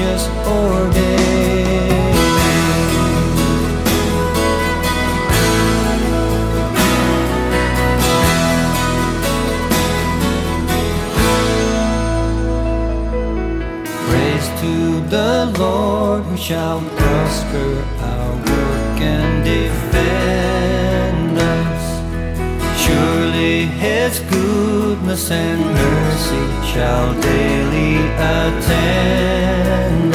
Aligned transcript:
gracious 0.00 0.28
ordaining? 0.46 2.14
Praise 14.08 14.48
to 14.60 15.00
the 15.08 15.52
Lord 15.58 16.22
who 16.24 16.36
shall 16.36 16.80
prosper 16.80 17.84
our 18.00 18.36
work 18.36 19.00
and 19.00 19.44
defend 19.44 21.38
us. 21.38 21.84
Surely 22.80 23.66
his 23.66 24.20
goodness 24.20 25.30
and 25.30 25.60
mercy 25.60 26.49
shall 26.72 27.20
daily 27.20 27.96
attend 28.14 30.09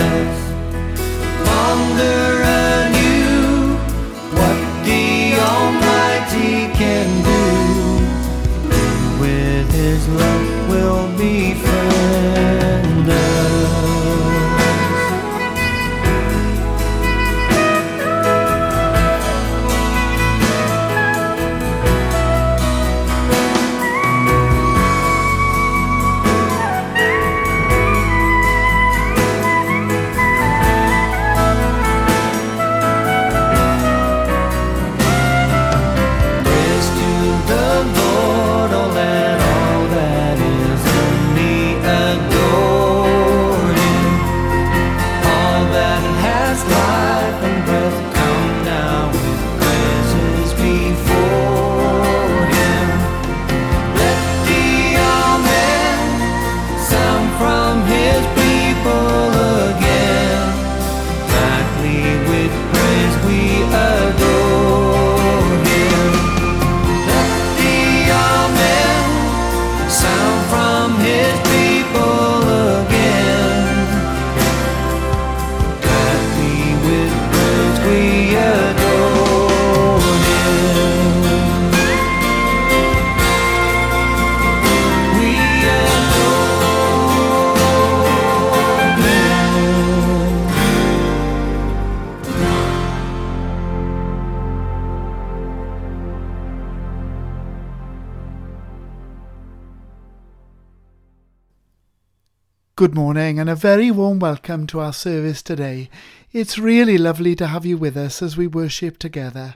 Good 102.77 102.93
morning 102.93 103.39
and 103.39 103.49
a 103.49 103.55
very 103.55 103.89
warm 103.89 104.19
welcome 104.19 104.67
to 104.67 104.81
our 104.81 104.91
service 104.91 105.41
today. 105.41 105.89
It's 106.33 106.59
really 106.59 106.97
lovely 106.97 107.33
to 107.37 107.47
have 107.47 107.65
you 107.65 107.77
with 107.77 107.95
us 107.95 108.21
as 108.21 108.35
we 108.35 108.47
worship 108.47 108.97
together. 108.97 109.55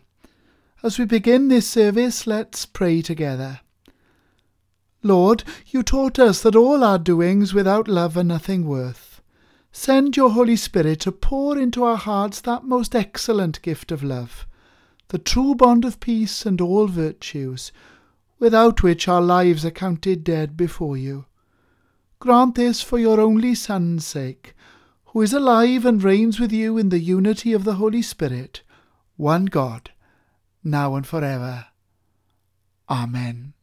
As 0.84 0.98
we 0.98 1.04
begin 1.04 1.50
this 1.50 1.70
service, 1.70 2.26
let's 2.26 2.66
pray 2.66 3.02
together. 3.02 3.60
Lord, 5.04 5.44
you 5.68 5.84
taught 5.84 6.18
us 6.18 6.42
that 6.44 6.56
all 6.56 6.82
our 6.82 6.98
doings 6.98 7.54
without 7.54 7.90
love 7.90 8.16
are 8.16 8.24
nothing 8.24 8.66
worth. 8.66 9.22
Send 9.70 10.16
your 10.16 10.30
Holy 10.30 10.56
Spirit 10.56 11.02
to 11.02 11.12
pour 11.12 11.58
into 11.58 11.84
our 11.84 11.98
hearts 11.98 12.40
that 12.40 12.64
most 12.64 12.96
excellent 12.96 13.62
gift 13.62 13.92
of 13.92 14.02
love, 14.02 14.48
the 15.10 15.20
true 15.20 15.56
bond 15.56 15.84
of 15.84 16.00
peace 16.00 16.46
and 16.46 16.62
all 16.62 16.88
virtues, 16.88 17.74
without 18.40 18.82
which 18.82 19.10
our 19.10 19.22
lives 19.22 19.66
are 19.66 19.72
counted 19.72 20.24
dead 20.24 20.56
before 20.56 20.96
you. 20.96 21.26
Grant 22.20 22.56
this 22.56 22.82
for 22.82 23.00
your 23.00 23.22
only 23.22 23.56
Son's 23.56 24.06
sake, 24.06 24.54
who 25.06 25.22
is 25.22 25.32
alive 25.32 25.86
and 25.86 26.04
reigns 26.04 26.38
with 26.38 26.52
you 26.52 26.78
in 26.78 26.90
the 26.90 27.00
unity 27.00 27.54
of 27.54 27.64
the 27.64 27.76
Holy 27.76 28.02
Spirit, 28.02 28.62
one 29.16 29.46
God, 29.46 29.92
now 30.62 30.96
and 30.96 31.08
forever. 31.08 31.68
Amen. 32.90 33.54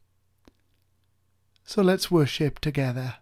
So 1.64 1.82
let's 1.82 2.10
worship 2.10 2.58
together. 2.58 3.16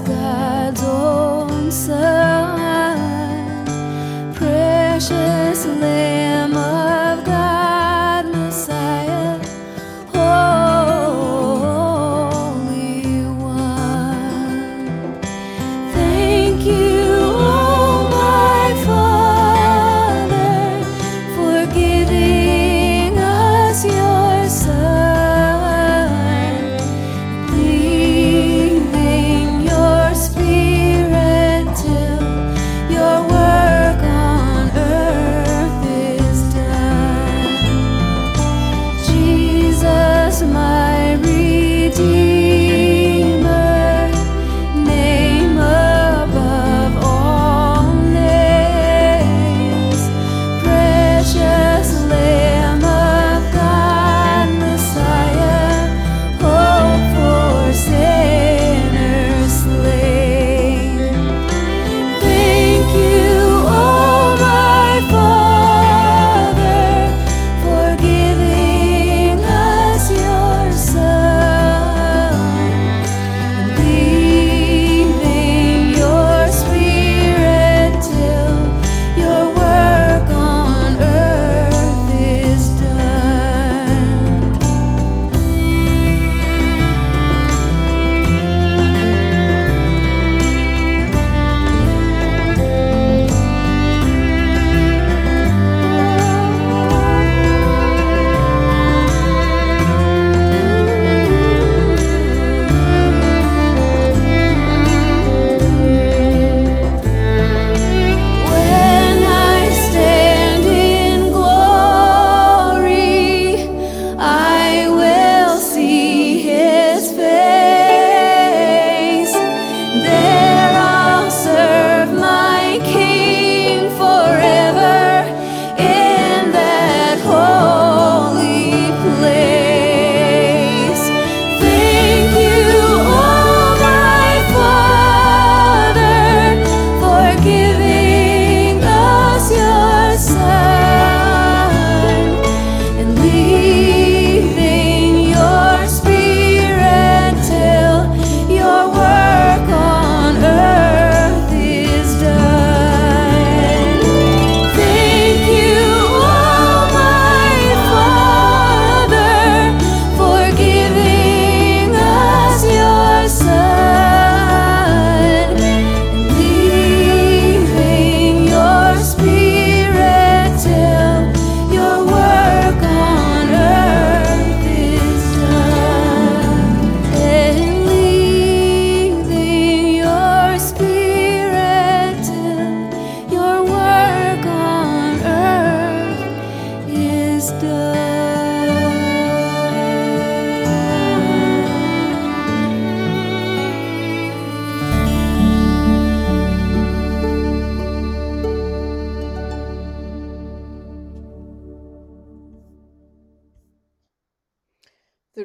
God's 0.00 0.82
own 0.82 1.70
Son, 1.70 2.17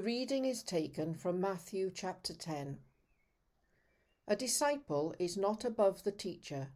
reading 0.02 0.46
is 0.46 0.64
taken 0.64 1.14
from 1.14 1.40
Matthew 1.40 1.92
chapter 1.94 2.34
10. 2.34 2.80
A 4.28 4.36
disciple 4.36 5.14
is 5.20 5.38
not 5.38 5.64
above 5.64 6.04
the 6.04 6.12
teacher, 6.12 6.70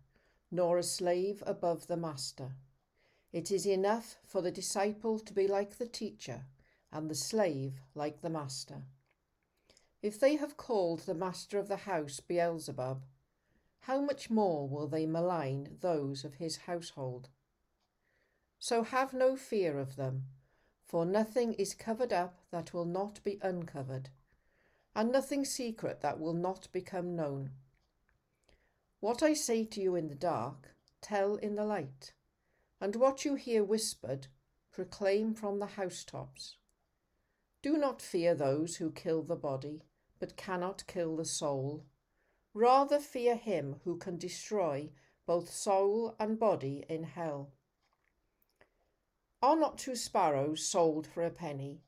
nor 0.52 0.78
a 0.78 0.84
slave 0.84 1.42
above 1.48 1.88
the 1.88 1.98
master. 1.98 2.52
It 3.34 3.52
is 3.52 3.66
enough 3.66 4.18
for 4.26 4.42
the 4.42 4.52
disciple 4.52 5.18
to 5.20 5.34
be 5.34 5.48
like 5.48 5.78
the 5.78 5.88
teacher, 5.88 6.46
and 6.92 7.10
the 7.10 7.16
slave 7.16 7.82
like 7.96 8.22
the 8.22 8.30
master. 8.30 8.84
If 10.04 10.20
they 10.20 10.36
have 10.36 10.58
called 10.58 11.00
the 11.00 11.16
master 11.16 11.58
of 11.58 11.70
the 11.70 11.78
house 11.78 12.20
Beelzebub, 12.20 13.04
how 13.80 14.00
much 14.00 14.30
more 14.30 14.68
will 14.68 14.88
they 14.88 15.06
malign 15.06 15.78
those 15.82 16.24
of 16.24 16.36
his 16.36 16.58
household? 16.58 17.30
So 18.60 18.84
have 18.84 19.14
no 19.14 19.36
fear 19.36 19.80
of 19.80 19.96
them, 19.96 20.26
for 20.88 21.06
nothing 21.06 21.54
is 21.54 21.74
covered 21.74 22.14
up 22.14 22.40
that 22.52 22.74
will 22.74 22.86
not 22.86 23.22
be 23.24 23.38
uncovered, 23.42 24.10
and 24.96 25.12
nothing 25.12 25.44
secret 25.44 26.02
that 26.02 26.20
will 26.20 26.34
not 26.34 26.68
become 26.72 27.16
known. 27.16 27.52
What 29.02 29.22
I 29.22 29.34
say 29.34 29.66
to 29.66 29.82
you 29.82 29.96
in 29.96 30.08
the 30.08 30.16
dark, 30.16 30.70
tell 31.02 31.36
in 31.36 31.56
the 31.56 31.66
light, 31.66 32.14
and 32.80 32.96
what 32.96 33.26
you 33.26 33.36
hear 33.36 33.64
whispered, 33.64 34.28
proclaim 34.72 35.34
from 35.34 35.60
the 35.60 35.66
housetops. 35.66 36.56
Do 37.62 37.78
not 37.78 38.02
fear 38.02 38.34
those 38.34 38.78
who 38.78 38.92
kill 38.92 39.24
the 39.24 39.36
body, 39.36 39.84
but 40.20 40.38
cannot 40.38 40.88
kill 40.88 41.18
the 41.18 41.26
soul. 41.26 41.84
Rather 42.54 43.00
fear 43.00 43.36
him 43.36 43.76
who 43.84 43.98
can 43.98 44.18
destroy 44.18 44.90
both 45.26 45.52
soul 45.52 46.16
and 46.18 46.40
body 46.40 46.86
in 46.88 47.04
hell. 47.04 47.52
Are 49.42 49.56
not 49.56 49.78
two 49.78 49.96
sparrows 49.96 50.68
sold 50.68 51.06
for 51.06 51.24
a 51.24 51.30
penny? 51.30 51.84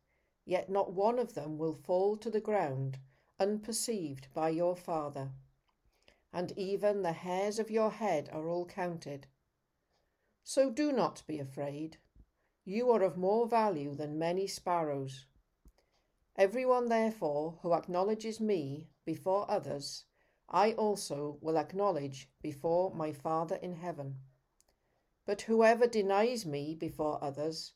Yet 0.45 0.69
not 0.69 0.93
one 0.93 1.17
of 1.17 1.33
them 1.33 1.57
will 1.57 1.73
fall 1.73 2.15
to 2.17 2.29
the 2.29 2.41
ground 2.41 2.99
unperceived 3.39 4.27
by 4.33 4.49
your 4.49 4.75
Father. 4.75 5.31
And 6.33 6.51
even 6.57 7.01
the 7.01 7.13
hairs 7.13 7.57
of 7.57 7.71
your 7.71 7.91
head 7.91 8.29
are 8.31 8.49
all 8.49 8.65
counted. 8.65 9.27
So 10.43 10.69
do 10.69 10.91
not 10.91 11.23
be 11.25 11.39
afraid. 11.39 11.97
You 12.65 12.91
are 12.91 13.01
of 13.01 13.17
more 13.17 13.47
value 13.47 13.95
than 13.95 14.19
many 14.19 14.45
sparrows. 14.45 15.25
Everyone, 16.35 16.89
therefore, 16.89 17.59
who 17.61 17.73
acknowledges 17.73 18.39
me 18.39 18.89
before 19.05 19.49
others, 19.49 20.05
I 20.49 20.73
also 20.73 21.37
will 21.41 21.57
acknowledge 21.57 22.29
before 22.41 22.93
my 22.93 23.11
Father 23.11 23.55
in 23.55 23.75
heaven. 23.75 24.17
But 25.29 25.43
whoever 25.43 25.85
denies 25.85 26.43
me 26.43 26.73
before 26.73 27.23
others, 27.23 27.73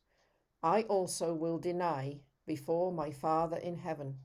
I 0.63 0.81
also 0.89 1.35
will 1.35 1.59
deny 1.59 2.21
before 2.47 2.91
my 2.91 3.11
Father 3.11 3.57
in 3.57 3.75
heaven. 3.75 4.21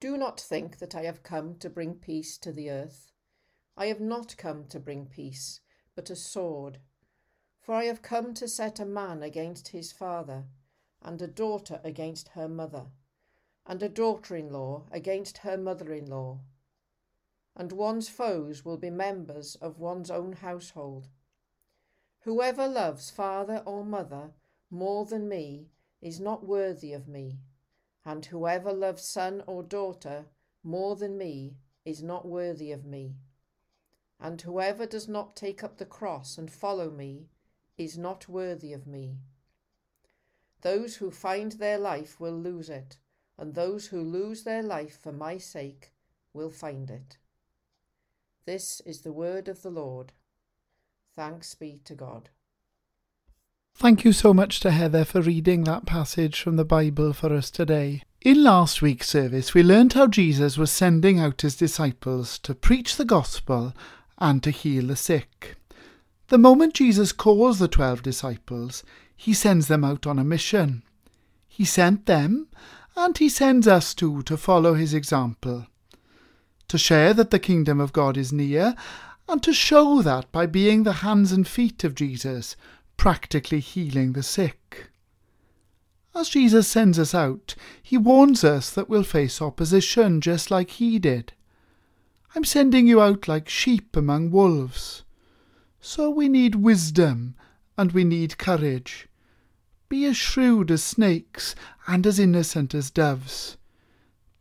Do 0.00 0.18
not 0.18 0.38
think 0.38 0.80
that 0.80 0.94
I 0.94 1.04
have 1.04 1.22
come 1.22 1.58
to 1.60 1.70
bring 1.70 1.94
peace 1.94 2.36
to 2.36 2.52
the 2.52 2.70
earth. 2.70 3.10
I 3.74 3.86
have 3.86 4.02
not 4.02 4.36
come 4.36 4.66
to 4.66 4.78
bring 4.78 5.06
peace, 5.06 5.60
but 5.94 6.10
a 6.10 6.14
sword. 6.14 6.78
For 7.58 7.74
I 7.74 7.84
have 7.84 8.02
come 8.02 8.34
to 8.34 8.46
set 8.46 8.78
a 8.78 8.84
man 8.84 9.22
against 9.22 9.68
his 9.68 9.92
father, 9.92 10.44
and 11.00 11.22
a 11.22 11.26
daughter 11.26 11.80
against 11.82 12.28
her 12.34 12.50
mother, 12.50 12.88
and 13.64 13.82
a 13.82 13.88
daughter 13.88 14.36
in 14.36 14.52
law 14.52 14.84
against 14.90 15.38
her 15.38 15.56
mother 15.56 15.90
in 15.90 16.04
law. 16.04 16.40
And 17.58 17.72
one's 17.72 18.08
foes 18.08 18.64
will 18.64 18.76
be 18.76 18.88
members 18.88 19.56
of 19.56 19.80
one's 19.80 20.10
own 20.10 20.32
household. 20.34 21.08
Whoever 22.20 22.68
loves 22.68 23.10
father 23.10 23.62
or 23.66 23.84
mother 23.84 24.30
more 24.70 25.04
than 25.04 25.28
me 25.28 25.72
is 26.00 26.20
not 26.20 26.46
worthy 26.46 26.92
of 26.92 27.08
me, 27.08 27.40
and 28.04 28.24
whoever 28.24 28.72
loves 28.72 29.02
son 29.02 29.42
or 29.48 29.64
daughter 29.64 30.26
more 30.62 30.94
than 30.94 31.18
me 31.18 31.56
is 31.84 32.00
not 32.00 32.26
worthy 32.26 32.70
of 32.70 32.84
me. 32.84 33.16
And 34.20 34.40
whoever 34.40 34.86
does 34.86 35.08
not 35.08 35.34
take 35.34 35.64
up 35.64 35.78
the 35.78 35.84
cross 35.84 36.38
and 36.38 36.50
follow 36.50 36.90
me 36.90 37.28
is 37.76 37.98
not 37.98 38.28
worthy 38.28 38.72
of 38.72 38.86
me. 38.86 39.18
Those 40.60 40.96
who 40.96 41.10
find 41.10 41.52
their 41.52 41.78
life 41.78 42.20
will 42.20 42.38
lose 42.38 42.68
it, 42.68 42.98
and 43.36 43.54
those 43.54 43.88
who 43.88 44.00
lose 44.00 44.44
their 44.44 44.62
life 44.62 44.98
for 45.00 45.12
my 45.12 45.38
sake 45.38 45.92
will 46.32 46.50
find 46.50 46.90
it. 46.90 47.18
This 48.48 48.80
is 48.86 49.02
the 49.02 49.12
word 49.12 49.46
of 49.46 49.60
the 49.60 49.68
Lord. 49.68 50.14
Thanks 51.14 51.54
be 51.54 51.82
to 51.84 51.94
God. 51.94 52.30
Thank 53.74 54.06
you 54.06 54.12
so 54.14 54.32
much 54.32 54.60
to 54.60 54.70
Heather 54.70 55.04
for 55.04 55.20
reading 55.20 55.64
that 55.64 55.84
passage 55.84 56.40
from 56.40 56.56
the 56.56 56.64
Bible 56.64 57.12
for 57.12 57.30
us 57.34 57.50
today. 57.50 58.04
In 58.22 58.42
last 58.42 58.80
week's 58.80 59.06
service, 59.06 59.52
we 59.52 59.62
learned 59.62 59.92
how 59.92 60.06
Jesus 60.06 60.56
was 60.56 60.70
sending 60.70 61.18
out 61.18 61.42
his 61.42 61.56
disciples 61.56 62.38
to 62.38 62.54
preach 62.54 62.96
the 62.96 63.04
gospel 63.04 63.74
and 64.16 64.42
to 64.42 64.50
heal 64.50 64.86
the 64.86 64.96
sick. 64.96 65.56
The 66.28 66.38
moment 66.38 66.72
Jesus 66.72 67.12
calls 67.12 67.58
the 67.58 67.68
twelve 67.68 68.02
disciples, 68.02 68.82
he 69.14 69.34
sends 69.34 69.68
them 69.68 69.84
out 69.84 70.06
on 70.06 70.18
a 70.18 70.24
mission. 70.24 70.84
He 71.46 71.66
sent 71.66 72.06
them, 72.06 72.48
and 72.96 73.18
he 73.18 73.28
sends 73.28 73.68
us 73.68 73.92
too 73.92 74.22
to 74.22 74.38
follow 74.38 74.72
his 74.72 74.94
example, 74.94 75.66
to 76.68 76.78
share 76.78 77.12
that 77.14 77.30
the 77.30 77.38
kingdom 77.38 77.80
of 77.80 77.92
God 77.92 78.16
is 78.16 78.32
near, 78.32 78.74
and 79.28 79.42
to 79.42 79.52
show 79.52 80.00
that 80.02 80.30
by 80.32 80.46
being 80.46 80.82
the 80.82 80.94
hands 81.04 81.32
and 81.32 81.46
feet 81.46 81.84
of 81.84 81.94
Jesus, 81.94 82.56
practically 82.96 83.60
healing 83.60 84.12
the 84.12 84.22
sick. 84.22 84.90
As 86.14 86.28
Jesus 86.28 86.66
sends 86.66 86.98
us 86.98 87.14
out, 87.14 87.54
he 87.82 87.96
warns 87.96 88.42
us 88.42 88.70
that 88.70 88.88
we'll 88.88 89.04
face 89.04 89.40
opposition 89.40 90.20
just 90.20 90.50
like 90.50 90.70
he 90.70 90.98
did. 90.98 91.32
I'm 92.34 92.44
sending 92.44 92.86
you 92.86 93.00
out 93.00 93.28
like 93.28 93.48
sheep 93.48 93.96
among 93.96 94.30
wolves. 94.30 95.04
So 95.80 96.10
we 96.10 96.28
need 96.28 96.56
wisdom 96.56 97.34
and 97.76 97.92
we 97.92 98.04
need 98.04 98.38
courage. 98.38 99.08
Be 99.88 100.04
as 100.06 100.16
shrewd 100.16 100.70
as 100.70 100.82
snakes 100.82 101.54
and 101.86 102.06
as 102.06 102.18
innocent 102.18 102.74
as 102.74 102.90
doves. 102.90 103.56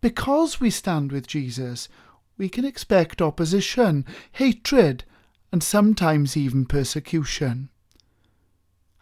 Because 0.01 0.59
we 0.59 0.69
stand 0.69 1.11
with 1.11 1.27
Jesus, 1.27 1.87
we 2.37 2.49
can 2.49 2.65
expect 2.65 3.21
opposition, 3.21 4.05
hatred, 4.33 5.03
and 5.51 5.63
sometimes 5.63 6.37
even 6.37 6.65
persecution. 6.65 7.69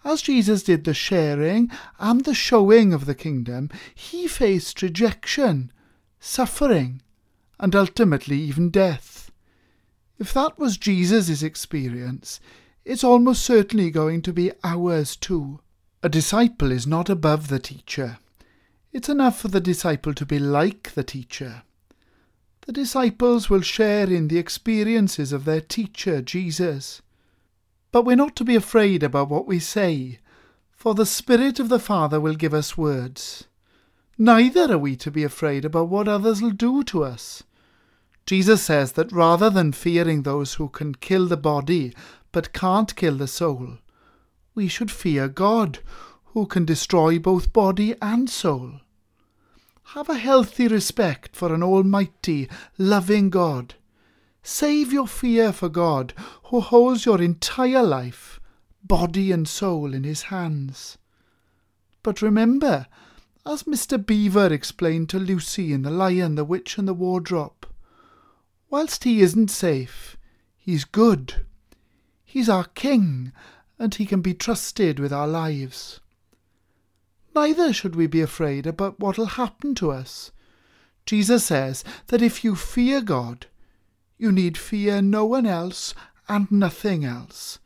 As 0.04 0.22
Jesus 0.22 0.62
did 0.62 0.84
the 0.84 0.94
sharing 0.94 1.72
and 2.00 2.24
the 2.24 2.36
showing 2.36 2.94
of 2.94 3.06
the 3.06 3.16
kingdom, 3.16 3.70
he 3.94 4.28
faced 4.28 4.82
rejection, 4.82 5.72
suffering, 6.20 7.02
and 7.60 7.76
ultimately 7.76 8.40
even 8.40 8.70
death. 8.70 9.32
If 10.20 10.32
that 10.34 10.60
was 10.60 10.78
Jesus' 10.78 11.42
experience, 11.42 12.40
it's 12.86 13.04
almost 13.04 13.44
certainly 13.44 13.90
going 13.90 14.22
to 14.22 14.32
be 14.32 14.52
ours 14.64 15.16
too. 15.16 15.60
A 16.04 16.10
disciple 16.10 16.72
is 16.72 16.86
not 16.86 17.10
above 17.10 17.48
the 17.48 17.60
teacher. 17.60 18.20
It's 18.94 19.10
enough 19.10 19.40
for 19.40 19.48
the 19.48 19.60
disciple 19.60 20.14
to 20.14 20.26
be 20.26 20.38
like 20.38 20.94
the 20.94 21.04
teacher. 21.04 21.64
The 22.66 22.72
disciples 22.72 23.48
will 23.48 23.62
share 23.62 24.10
in 24.10 24.28
the 24.28 24.40
experiences 24.40 25.32
of 25.32 25.46
their 25.46 25.62
teacher, 25.62 26.22
Jesus. 26.22 27.04
But 27.92 28.06
we're 28.06 28.16
not 28.16 28.36
to 28.38 28.44
be 28.44 28.56
afraid 28.56 29.04
about 29.04 29.30
what 29.30 29.46
we 29.46 29.60
say, 29.60 30.20
for 30.72 30.96
the 30.96 31.06
Spirit 31.06 31.60
of 31.60 31.70
the 31.70 31.80
Father 31.80 32.20
will 32.20 32.34
give 32.34 32.56
us 32.56 32.76
words. 32.76 33.46
Neither 34.18 34.74
are 34.74 34.80
we 34.80 34.96
to 34.96 35.12
be 35.12 35.24
afraid 35.24 35.64
about 35.64 35.90
what 35.90 36.08
others 36.08 36.42
will 36.42 36.52
do 36.52 36.84
to 36.86 37.04
us. 37.04 37.44
Jesus 38.26 38.64
says 38.64 38.94
that 38.94 39.12
rather 39.12 39.52
than 39.52 39.72
fearing 39.72 40.24
those 40.24 40.56
who 40.56 40.68
can 40.70 40.96
kill 40.96 41.28
the 41.28 41.38
body 41.38 41.94
but 42.32 42.52
can't 42.52 42.96
kill 42.96 43.18
the 43.18 43.28
soul, 43.28 43.78
we 44.56 44.68
should 44.68 44.90
fear 44.90 45.28
God, 45.28 45.80
who 46.34 46.48
can 46.48 46.66
destroy 46.66 47.20
both 47.20 47.54
body 47.54 47.94
and 48.02 48.28
soul. 48.28 48.80
Have 49.94 50.10
a 50.10 50.18
healthy 50.18 50.68
respect 50.68 51.36
for 51.36 51.54
an 51.54 51.64
almighty, 51.64 52.50
loving 52.78 53.30
God 53.30 53.76
Save 54.48 54.94
your 54.94 55.08
fear 55.08 55.52
for 55.52 55.70
God, 55.70 56.14
who 56.46 56.60
holds 56.60 57.04
your 57.04 57.20
entire 57.20 57.82
life, 57.82 58.40
body 58.84 59.32
and 59.32 59.48
soul, 59.48 59.92
in 59.92 60.04
his 60.04 60.22
hands. 60.30 61.00
But 62.04 62.22
remember, 62.22 62.86
as 63.44 63.64
Mr. 63.64 63.98
Beaver 63.98 64.54
explained 64.54 65.10
to 65.10 65.20
Lucy 65.20 65.74
in 65.74 65.82
The 65.82 65.90
Lion, 65.90 66.36
the 66.36 66.46
Witch, 66.46 66.78
and 66.78 66.88
the 66.88 66.94
Wardrobe, 66.94 67.68
whilst 68.70 69.04
he 69.04 69.22
isn't 69.22 69.50
safe, 69.50 70.16
he's 70.56 70.86
good. 70.86 71.44
He's 72.24 72.48
our 72.48 72.66
king, 72.66 73.32
and 73.80 73.96
he 73.96 74.06
can 74.06 74.22
be 74.22 74.36
trusted 74.36 75.00
with 75.00 75.12
our 75.12 75.28
lives. 75.28 76.02
Neither 77.36 77.74
should 77.74 77.98
we 77.98 78.08
be 78.08 78.22
afraid 78.22 78.66
about 78.66 78.98
what'll 78.98 79.26
happen 79.26 79.76
to 79.76 79.92
us. 79.92 80.32
Jesus 81.06 81.44
says 81.44 81.84
that 82.08 82.22
if 82.22 82.46
you 82.46 82.56
fear 82.56 83.02
God, 83.02 83.48
you 84.18 84.32
need 84.32 84.58
fear 84.58 85.02
no 85.02 85.26
one 85.26 85.46
else 85.46 85.94
and 86.30 86.50
nothing 86.50 87.04
else. 87.04 87.60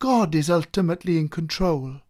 God 0.00 0.34
is 0.34 0.50
ultimately 0.50 1.16
in 1.16 1.28
control. 1.28 2.00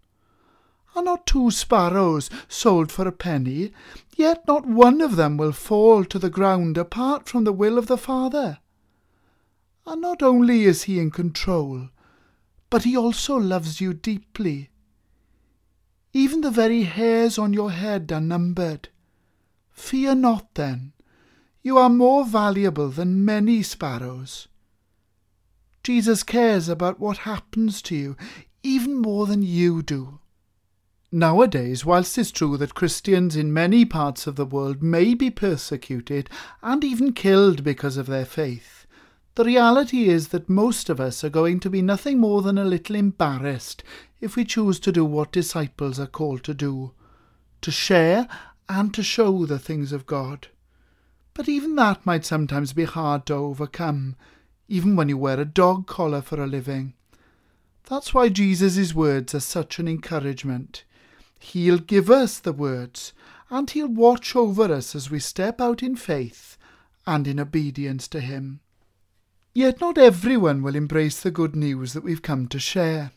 Are 0.97 1.03
not 1.03 1.27
two 1.27 1.51
sparrows 1.51 2.31
sold 2.49 2.91
for 2.91 3.07
a 3.07 3.13
penny? 3.13 3.73
Yet 4.17 4.47
not 4.49 4.67
one 4.67 5.03
of 5.03 5.17
them 5.17 5.37
will 5.37 5.53
fall 5.53 6.05
to 6.07 6.19
the 6.19 6.31
ground 6.31 6.79
apart 6.79 7.29
from 7.29 7.45
the 7.45 7.53
will 7.53 7.77
of 7.77 7.87
the 7.87 7.99
Father. 7.99 8.59
And 9.87 10.01
not 10.01 10.23
only 10.23 10.65
is 10.65 10.85
he 10.85 10.99
in 10.99 11.11
control, 11.11 11.91
but 12.71 12.85
he 12.85 12.97
also 12.97 13.37
loves 13.37 13.81
you 13.81 13.93
deeply. 13.93 14.71
Even 16.13 16.43
the 16.43 16.51
very 16.51 16.83
hairs 16.83 17.39
on 17.39 17.53
your 17.53 17.71
head 17.71 18.13
are 18.13 18.21
numbered. 18.21 18.89
Fear 19.71 20.17
not 20.17 20.55
then. 20.55 20.93
You 21.63 21.79
are 21.79 21.89
more 21.89 22.25
valuable 22.25 22.89
than 22.89 23.25
many 23.25 23.63
sparrows. 23.63 24.49
Jesus 25.83 26.23
cares 26.23 26.69
about 26.69 27.01
what 27.01 27.19
happens 27.19 27.83
to 27.83 27.97
you 27.97 28.17
even 28.63 28.97
more 28.97 29.27
than 29.27 29.43
you 29.43 29.83
do. 29.83 30.21
Nowadays, 31.11 31.85
whilst 31.85 32.17
it's 32.17 32.31
true 32.31 32.57
that 32.57 32.75
Christians 32.75 33.37
in 33.37 33.53
many 33.53 33.85
parts 33.85 34.27
of 34.27 34.37
the 34.37 34.47
world 34.47 34.83
may 34.83 35.15
be 35.15 35.31
persecuted 35.31 36.31
and 36.63 36.83
even 36.83 37.13
killed 37.13 37.65
because 37.65 37.97
of 37.97 38.07
their 38.07 38.25
faith, 38.25 38.82
the 39.35 39.45
reality 39.45 40.09
is 40.09 40.29
that 40.29 40.49
most 40.49 40.89
of 40.89 41.01
us 41.01 41.25
are 41.25 41.31
going 41.31 41.61
to 41.61 41.71
be 41.71 41.83
nothing 41.83 42.19
more 42.19 42.43
than 42.43 42.59
a 42.59 42.65
little 42.65 42.97
embarrassed 42.97 43.83
if 44.21 44.37
we 44.37 44.45
choose 44.45 44.79
to 44.81 44.93
do 44.93 45.05
what 45.05 45.33
disciples 45.33 45.99
are 45.99 46.07
called 46.07 46.45
to 46.45 46.55
do 46.55 46.93
to 47.63 47.71
share 47.71 48.29
and 48.69 48.93
to 48.93 49.03
show 49.03 49.47
the 49.47 49.59
things 49.59 49.93
of 49.93 50.07
God. 50.07 50.49
But 51.35 51.49
even 51.49 51.77
that 51.77 52.05
might 52.05 52.27
sometimes 52.27 52.73
be 52.73 52.85
hard 52.85 53.25
to 53.27 53.35
overcome, 53.35 54.17
even 54.69 54.97
when 54.97 55.09
you 55.09 55.17
wear 55.17 55.41
a 55.41 55.47
dog 55.47 55.87
collar 55.87 56.21
for 56.21 56.43
a 56.43 56.47
living. 56.47 56.93
That's 57.89 58.13
why 58.13 58.29
Jesus' 58.29 58.95
words 58.95 59.35
are 59.35 59.41
such 59.41 59.79
an 59.79 59.89
encouragement. 59.89 60.85
He'll 61.41 61.79
give 61.79 62.11
us 62.11 62.39
the 62.39 62.53
words, 62.53 63.13
and 63.51 63.71
He'll 63.71 63.89
watch 63.89 64.37
over 64.37 64.73
us 64.73 64.95
as 64.95 65.11
we 65.11 65.19
step 65.19 65.61
out 65.61 65.83
in 65.83 65.97
faith 65.97 66.57
and 67.07 67.27
in 67.27 67.41
obedience 67.41 68.07
to 68.09 68.21
Him. 68.21 68.61
Yet 69.55 69.81
not 69.81 69.99
everyone 69.99 70.63
will 70.63 70.75
embrace 70.75 71.21
the 71.21 71.31
good 71.31 71.55
news 71.55 71.93
that 71.93 72.05
we've 72.05 72.23
come 72.23 72.49
to 72.49 72.59
share. 72.59 73.13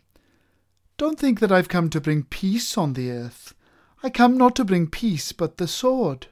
Don't 0.98 1.20
think 1.20 1.40
that 1.40 1.52
I've 1.52 1.70
come 1.70 1.90
to 1.90 2.02
bring 2.02 2.24
peace 2.24 2.78
on 2.78 2.94
the 2.94 3.12
earth. 3.12 3.54
I 4.04 4.10
come 4.10 4.38
not 4.38 4.56
to 4.58 4.66
bring 4.66 4.88
peace, 4.88 5.32
but 5.32 5.58
the 5.58 5.68
sword. 5.68 6.28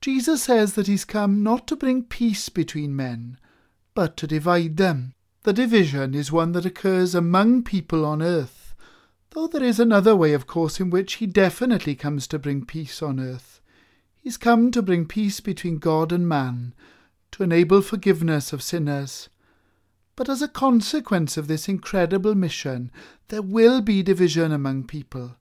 Jesus 0.00 0.42
says 0.44 0.74
that 0.74 0.86
he's 0.86 1.04
come 1.04 1.42
not 1.42 1.66
to 1.68 1.76
bring 1.76 2.04
peace 2.04 2.48
between 2.48 2.96
men, 2.96 3.38
but 3.94 4.16
to 4.18 4.26
divide 4.26 4.76
them. 4.76 5.14
The 5.42 5.52
division 5.52 6.14
is 6.14 6.32
one 6.32 6.52
that 6.52 6.66
occurs 6.66 7.14
among 7.14 7.64
people 7.64 8.04
on 8.04 8.22
earth 8.22 8.70
Though 9.32 9.46
there 9.46 9.62
is 9.62 9.78
another 9.78 10.16
way, 10.16 10.32
of 10.32 10.48
course, 10.48 10.80
in 10.80 10.90
which 10.90 11.14
he 11.14 11.26
definitely 11.26 11.94
comes 11.94 12.26
to 12.28 12.38
bring 12.38 12.64
peace 12.64 13.00
on 13.00 13.20
earth. 13.20 13.60
He's 14.16 14.36
come 14.36 14.72
to 14.72 14.82
bring 14.82 15.06
peace 15.06 15.38
between 15.38 15.78
God 15.78 16.10
and 16.10 16.28
man, 16.28 16.74
to 17.32 17.42
enable 17.42 17.82
forgiveness 17.82 18.52
of 18.52 18.62
sinners. 18.62 19.28
But 20.16 20.28
as 20.28 20.42
a 20.42 20.48
consequence 20.48 21.36
of 21.36 21.48
this 21.48 21.68
incredible 21.68 22.34
mission, 22.34 22.90
there 23.28 23.42
will 23.42 23.80
be 23.80 24.02
division 24.02 24.52
among 24.52 24.84
people, 24.84 25.36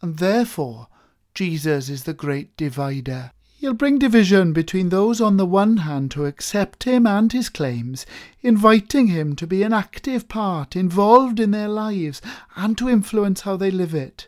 and 0.00 0.18
therefore 0.18 0.88
Jesus 1.34 1.88
is 1.88 2.04
the 2.04 2.14
great 2.14 2.56
divider. 2.56 3.32
He'll 3.56 3.74
bring 3.74 3.98
division 3.98 4.52
between 4.52 4.88
those 4.88 5.20
on 5.20 5.36
the 5.36 5.46
one 5.46 5.78
hand 5.78 6.12
who 6.12 6.24
accept 6.24 6.84
him 6.84 7.06
and 7.06 7.32
his 7.32 7.48
claims, 7.48 8.04
inviting 8.40 9.06
him 9.06 9.36
to 9.36 9.46
be 9.46 9.62
an 9.62 9.72
active 9.72 10.28
part, 10.28 10.74
involved 10.74 11.38
in 11.38 11.52
their 11.52 11.68
lives, 11.68 12.20
and 12.56 12.76
to 12.78 12.88
influence 12.88 13.42
how 13.42 13.56
they 13.56 13.70
live 13.70 13.94
it, 13.94 14.26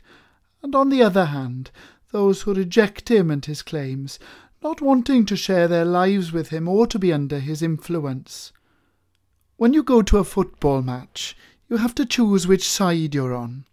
and 0.62 0.74
on 0.74 0.88
the 0.88 1.02
other 1.02 1.26
hand, 1.26 1.70
those 2.12 2.42
who 2.42 2.54
reject 2.54 3.10
him 3.10 3.28
and 3.28 3.44
his 3.44 3.60
claims, 3.60 4.20
not 4.64 4.80
wanting 4.80 5.26
to 5.26 5.36
share 5.36 5.68
their 5.68 5.84
lives 5.84 6.32
with 6.32 6.48
him 6.48 6.66
or 6.66 6.86
to 6.86 6.98
be 6.98 7.12
under 7.12 7.38
his 7.38 7.62
influence. 7.62 8.50
When 9.58 9.74
you 9.74 9.82
go 9.82 10.00
to 10.00 10.16
a 10.16 10.24
football 10.24 10.80
match, 10.80 11.36
you 11.68 11.76
have 11.76 11.94
to 11.96 12.06
choose 12.06 12.48
which 12.48 12.66
side 12.66 13.14
you're 13.14 13.34
on. 13.34 13.66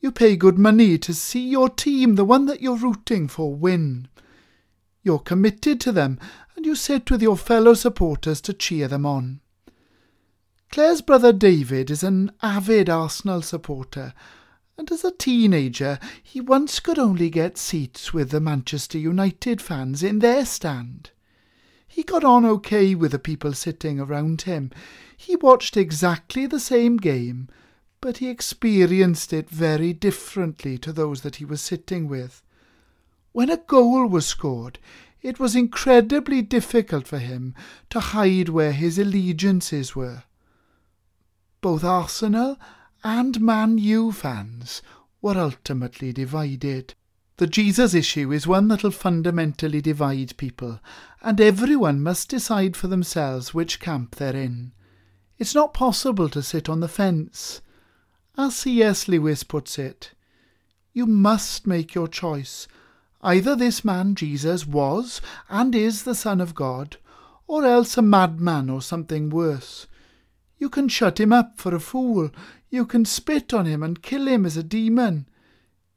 You 0.00 0.12
pay 0.12 0.36
good 0.36 0.56
money 0.56 0.96
to 0.98 1.12
see 1.12 1.48
your 1.48 1.68
team, 1.68 2.14
the 2.14 2.24
one 2.24 2.46
that 2.46 2.62
you're 2.62 2.76
rooting 2.76 3.26
for, 3.26 3.54
win. 3.54 4.08
You're 5.02 5.18
committed 5.18 5.80
to 5.80 5.92
them, 5.92 6.18
and 6.56 6.64
you 6.64 6.76
sit 6.76 7.10
with 7.10 7.20
your 7.20 7.36
fellow 7.36 7.74
supporters 7.74 8.40
to 8.42 8.52
cheer 8.52 8.86
them 8.86 9.04
on. 9.04 9.40
Claire's 10.70 11.02
brother 11.02 11.32
David 11.32 11.90
is 11.90 12.04
an 12.04 12.30
avid 12.40 12.88
Arsenal 12.88 13.42
supporter, 13.42 14.14
and 14.80 14.90
as 14.90 15.04
a 15.04 15.10
teenager 15.10 15.98
he 16.22 16.40
once 16.40 16.80
could 16.80 16.98
only 16.98 17.28
get 17.28 17.58
seats 17.58 18.14
with 18.14 18.30
the 18.30 18.40
Manchester 18.40 18.96
United 18.96 19.60
fans 19.60 20.02
in 20.02 20.20
their 20.20 20.46
stand. 20.46 21.10
He 21.86 22.02
got 22.02 22.24
on 22.24 22.46
okay 22.46 22.94
with 22.94 23.12
the 23.12 23.18
people 23.18 23.52
sitting 23.52 24.00
around 24.00 24.42
him. 24.42 24.70
He 25.14 25.36
watched 25.36 25.76
exactly 25.76 26.46
the 26.46 26.58
same 26.58 26.96
game, 26.96 27.50
but 28.00 28.16
he 28.16 28.30
experienced 28.30 29.34
it 29.34 29.50
very 29.50 29.92
differently 29.92 30.78
to 30.78 30.94
those 30.94 31.20
that 31.20 31.36
he 31.36 31.44
was 31.44 31.60
sitting 31.60 32.08
with. 32.08 32.42
When 33.32 33.50
a 33.50 33.58
goal 33.58 34.06
was 34.06 34.24
scored, 34.26 34.78
it 35.20 35.38
was 35.38 35.54
incredibly 35.54 36.40
difficult 36.40 37.06
for 37.06 37.18
him 37.18 37.54
to 37.90 38.00
hide 38.00 38.48
where 38.48 38.72
his 38.72 38.98
allegiances 38.98 39.94
were. 39.94 40.22
Both 41.60 41.84
Arsenal 41.84 42.56
and 43.02 43.40
Man 43.40 43.78
U 43.78 44.12
fans 44.12 44.82
were 45.22 45.36
ultimately 45.38 46.12
divided. 46.12 46.94
The 47.36 47.46
Jesus 47.46 47.94
issue 47.94 48.32
is 48.32 48.46
one 48.46 48.68
that'll 48.68 48.90
fundamentally 48.90 49.80
divide 49.80 50.36
people, 50.36 50.80
and 51.22 51.40
everyone 51.40 52.02
must 52.02 52.28
decide 52.28 52.76
for 52.76 52.86
themselves 52.86 53.54
which 53.54 53.80
camp 53.80 54.16
they're 54.16 54.36
in. 54.36 54.72
It's 55.38 55.54
not 55.54 55.72
possible 55.72 56.28
to 56.28 56.42
sit 56.42 56.68
on 56.68 56.80
the 56.80 56.88
fence. 56.88 57.62
As 58.36 58.56
C.S. 58.56 59.08
Lewis 59.08 59.42
puts 59.42 59.78
it, 59.78 60.12
you 60.92 61.06
must 61.06 61.66
make 61.66 61.94
your 61.94 62.08
choice 62.08 62.68
Either 63.22 63.54
this 63.54 63.84
man 63.84 64.14
Jesus 64.14 64.66
was 64.66 65.20
and 65.48 65.74
is 65.74 66.04
the 66.04 66.14
Son 66.14 66.40
of 66.40 66.54
God, 66.54 66.96
or 67.46 67.66
else 67.66 67.98
a 67.98 68.02
madman 68.02 68.70
or 68.70 68.80
something 68.80 69.28
worse. 69.28 69.86
You 70.58 70.70
can 70.70 70.88
shut 70.88 71.20
him 71.20 71.32
up 71.32 71.58
for 71.58 71.74
a 71.74 71.80
fool, 71.80 72.30
you 72.70 72.86
can 72.86 73.04
spit 73.04 73.52
on 73.52 73.66
him 73.66 73.82
and 73.82 74.02
kill 74.02 74.28
him 74.28 74.46
as 74.46 74.56
a 74.56 74.62
demon. 74.62 75.28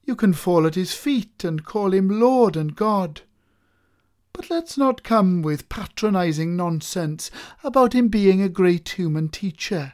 You 0.03 0.15
can 0.15 0.33
fall 0.33 0.65
at 0.65 0.75
his 0.75 0.93
feet 0.93 1.43
and 1.43 1.63
call 1.63 1.93
him 1.93 2.19
Lord 2.19 2.57
and 2.57 2.75
God. 2.75 3.21
But 4.33 4.49
let's 4.49 4.77
not 4.77 5.03
come 5.03 5.43
with 5.43 5.69
patronizing 5.69 6.55
nonsense 6.55 7.29
about 7.63 7.93
him 7.93 8.07
being 8.07 8.41
a 8.41 8.49
great 8.49 8.89
human 8.89 9.29
teacher. 9.29 9.93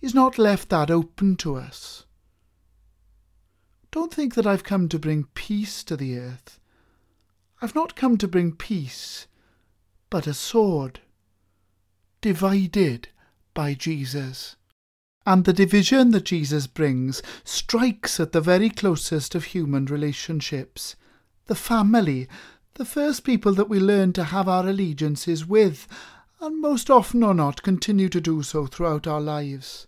He's 0.00 0.14
not 0.14 0.36
left 0.36 0.68
that 0.70 0.90
open 0.90 1.36
to 1.36 1.54
us. 1.54 2.04
Don't 3.92 4.12
think 4.12 4.34
that 4.34 4.46
I've 4.46 4.64
come 4.64 4.88
to 4.88 4.98
bring 4.98 5.28
peace 5.34 5.84
to 5.84 5.96
the 5.96 6.18
earth. 6.18 6.58
I've 7.62 7.76
not 7.76 7.94
come 7.94 8.18
to 8.18 8.26
bring 8.26 8.56
peace, 8.56 9.28
but 10.10 10.26
a 10.26 10.34
sword, 10.34 11.00
divided 12.20 13.08
by 13.54 13.74
Jesus. 13.74 14.56
And 15.26 15.44
the 15.44 15.52
division 15.52 16.10
that 16.10 16.24
Jesus 16.24 16.66
brings 16.66 17.22
strikes 17.44 18.20
at 18.20 18.32
the 18.32 18.40
very 18.40 18.68
closest 18.68 19.34
of 19.34 19.44
human 19.44 19.86
relationships. 19.86 20.96
The 21.46 21.54
family, 21.54 22.28
the 22.74 22.84
first 22.84 23.24
people 23.24 23.54
that 23.54 23.68
we 23.68 23.78
learn 23.78 24.12
to 24.14 24.24
have 24.24 24.48
our 24.48 24.68
allegiances 24.68 25.46
with, 25.46 25.86
and 26.40 26.60
most 26.60 26.90
often 26.90 27.22
or 27.22 27.32
not 27.32 27.62
continue 27.62 28.08
to 28.10 28.20
do 28.20 28.42
so 28.42 28.66
throughout 28.66 29.06
our 29.06 29.20
lives. 29.20 29.86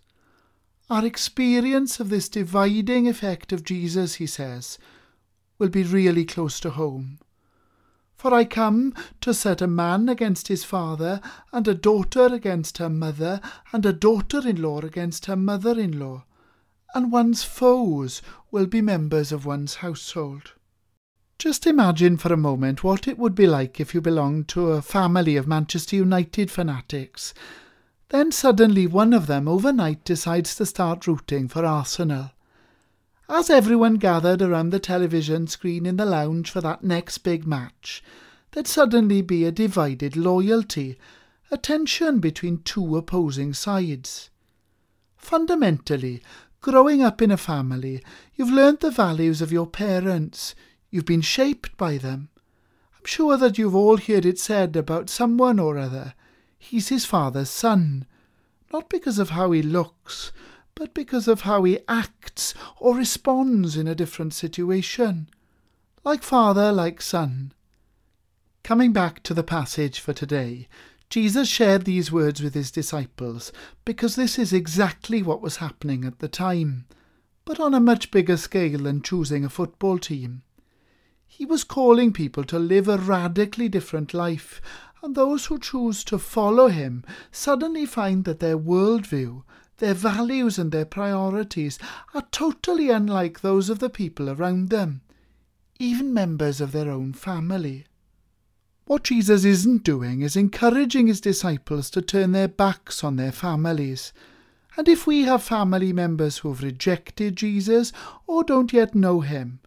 Our 0.89 1.05
experience 1.05 1.99
of 1.99 2.09
this 2.09 2.29
dividing 2.29 3.07
effect 3.07 3.51
of 3.51 3.63
Jesus, 3.63 4.15
he 4.15 4.25
says, 4.25 4.79
will 5.59 5.69
be 5.69 5.83
really 5.83 6.25
close 6.25 6.59
to 6.61 6.71
home. 6.71 7.19
For 8.17 8.33
I 8.33 8.45
come 8.45 8.93
to 9.21 9.33
set 9.33 9.61
a 9.61 9.67
man 9.67 10.09
against 10.09 10.47
his 10.47 10.63
father, 10.63 11.21
and 11.53 11.67
a 11.67 11.75
daughter 11.75 12.25
against 12.25 12.79
her 12.79 12.89
mother, 12.89 13.39
and 13.71 13.85
a 13.85 13.93
daughter 13.93 14.47
in 14.47 14.61
law 14.61 14.79
against 14.79 15.27
her 15.27 15.35
mother 15.35 15.79
in 15.79 15.99
law, 15.99 16.25
and 16.93 17.11
one's 17.11 17.43
foes 17.43 18.21
will 18.51 18.65
be 18.65 18.81
members 18.81 19.31
of 19.31 19.45
one's 19.45 19.75
household. 19.75 20.53
Just 21.37 21.67
imagine 21.67 22.17
for 22.17 22.33
a 22.33 22.37
moment 22.37 22.83
what 22.83 23.07
it 23.07 23.19
would 23.19 23.35
be 23.35 23.45
like 23.45 23.79
if 23.79 23.93
you 23.93 24.01
belonged 24.01 24.47
to 24.49 24.71
a 24.71 24.81
family 24.81 25.35
of 25.35 25.47
Manchester 25.47 25.95
United 25.95 26.49
fanatics 26.49 27.33
then 28.09 28.31
suddenly 28.31 28.87
one 28.87 29.13
of 29.13 29.27
them 29.27 29.47
overnight 29.47 30.03
decides 30.05 30.55
to 30.55 30.65
start 30.65 31.07
rooting 31.07 31.47
for 31.47 31.65
Arsenal. 31.65 32.31
As 33.29 33.49
everyone 33.49 33.95
gathered 33.95 34.41
around 34.41 34.69
the 34.69 34.79
television 34.79 35.47
screen 35.47 35.85
in 35.85 35.97
the 35.97 36.05
lounge 36.05 36.49
for 36.49 36.61
that 36.61 36.81
next 36.81 37.17
big 37.19 37.45
match, 37.45 38.01
there'd 38.51 38.67
suddenly 38.67 39.21
be 39.21 39.43
a 39.43 39.51
divided 39.51 40.15
loyalty, 40.15 40.97
a 41.51 41.57
tension 41.57 42.19
between 42.19 42.59
two 42.63 42.95
opposing 42.95 43.53
sides. 43.53 44.29
Fundamentally, 45.17 46.23
growing 46.61 47.03
up 47.03 47.21
in 47.21 47.29
a 47.29 47.35
family, 47.35 48.01
you've 48.33 48.49
learnt 48.49 48.79
the 48.79 48.91
values 48.91 49.41
of 49.41 49.51
your 49.51 49.67
parents. 49.67 50.55
You've 50.89 51.05
been 51.05 51.21
shaped 51.21 51.75
by 51.75 51.97
them. 51.97 52.29
I'm 52.97 53.05
sure 53.05 53.35
that 53.35 53.57
you've 53.57 53.75
all 53.75 53.97
heard 53.97 54.25
it 54.25 54.39
said 54.39 54.77
about 54.77 55.09
someone 55.09 55.59
or 55.59 55.77
other. 55.77 56.13
He's 56.57 56.87
his 56.87 57.05
father's 57.05 57.49
son. 57.49 58.05
Not 58.71 58.89
because 58.89 59.19
of 59.19 59.31
how 59.31 59.51
he 59.51 59.61
looks, 59.61 60.31
but 60.77 60.93
because 60.93 61.27
of 61.27 61.41
how 61.41 61.63
he 61.63 61.79
acts 61.89 62.53
or 62.79 62.95
responds 62.95 63.75
in 63.75 63.87
a 63.87 63.95
different 63.95 64.31
situation. 64.31 65.27
Like 66.03 66.21
father, 66.21 66.71
like 66.71 67.01
son. 67.01 67.51
Coming 68.63 68.93
back 68.93 69.23
to 69.23 69.33
the 69.33 69.43
passage 69.43 69.99
for 69.99 70.13
today, 70.13 70.67
Jesus 71.09 71.49
shared 71.49 71.85
these 71.85 72.11
words 72.11 72.43
with 72.43 72.53
his 72.53 72.69
disciples 72.69 73.51
because 73.85 74.15
this 74.15 74.37
is 74.37 74.53
exactly 74.53 75.23
what 75.23 75.41
was 75.41 75.57
happening 75.57 76.05
at 76.05 76.19
the 76.19 76.27
time, 76.27 76.85
but 77.43 77.59
on 77.59 77.73
a 77.73 77.79
much 77.79 78.11
bigger 78.11 78.37
scale 78.37 78.83
than 78.83 79.01
choosing 79.01 79.43
a 79.43 79.49
football 79.49 79.97
team. 79.97 80.43
He 81.25 81.43
was 81.43 81.63
calling 81.63 82.13
people 82.13 82.43
to 82.43 82.59
live 82.59 82.87
a 82.87 82.97
radically 82.99 83.67
different 83.67 84.13
life, 84.13 84.61
and 85.01 85.15
those 85.15 85.47
who 85.47 85.57
choose 85.57 86.03
to 86.03 86.19
follow 86.19 86.67
him 86.67 87.03
suddenly 87.31 87.87
find 87.87 88.25
that 88.25 88.39
their 88.39 88.59
worldview, 88.59 89.41
their 89.77 89.93
values, 89.93 90.57
and 90.57 90.71
their 90.71 90.85
priorities 90.85 91.77
are 92.13 92.27
totally 92.31 92.89
unlike 92.89 93.41
those 93.41 93.69
of 93.69 93.79
the 93.79 93.89
people 93.89 94.29
around 94.29 94.69
them, 94.69 95.01
even 95.79 96.13
members 96.13 96.59
of 96.61 96.71
their 96.71 96.89
own 96.89 97.13
family. 97.13 97.85
What 98.87 99.03
Jesus 99.03 99.43
isn't 99.43 99.83
doing 99.83 100.21
is 100.21 100.37
encouraging 100.37 101.07
his 101.07 101.19
disciples 101.19 101.89
to 101.89 102.01
turn 102.01 102.31
their 102.31 102.47
backs 102.47 103.03
on 103.03 103.17
their 103.17 103.33
families. 103.33 104.13
And 104.77 104.87
if 104.87 105.05
we 105.05 105.23
have 105.23 105.43
family 105.43 105.91
members 105.91 106.37
who 106.37 106.49
have 106.49 106.63
rejected 106.63 107.35
Jesus 107.35 107.91
or 108.27 108.45
don't 108.45 108.71
yet 108.71 108.95
know 108.95 109.19
him, 109.19 109.59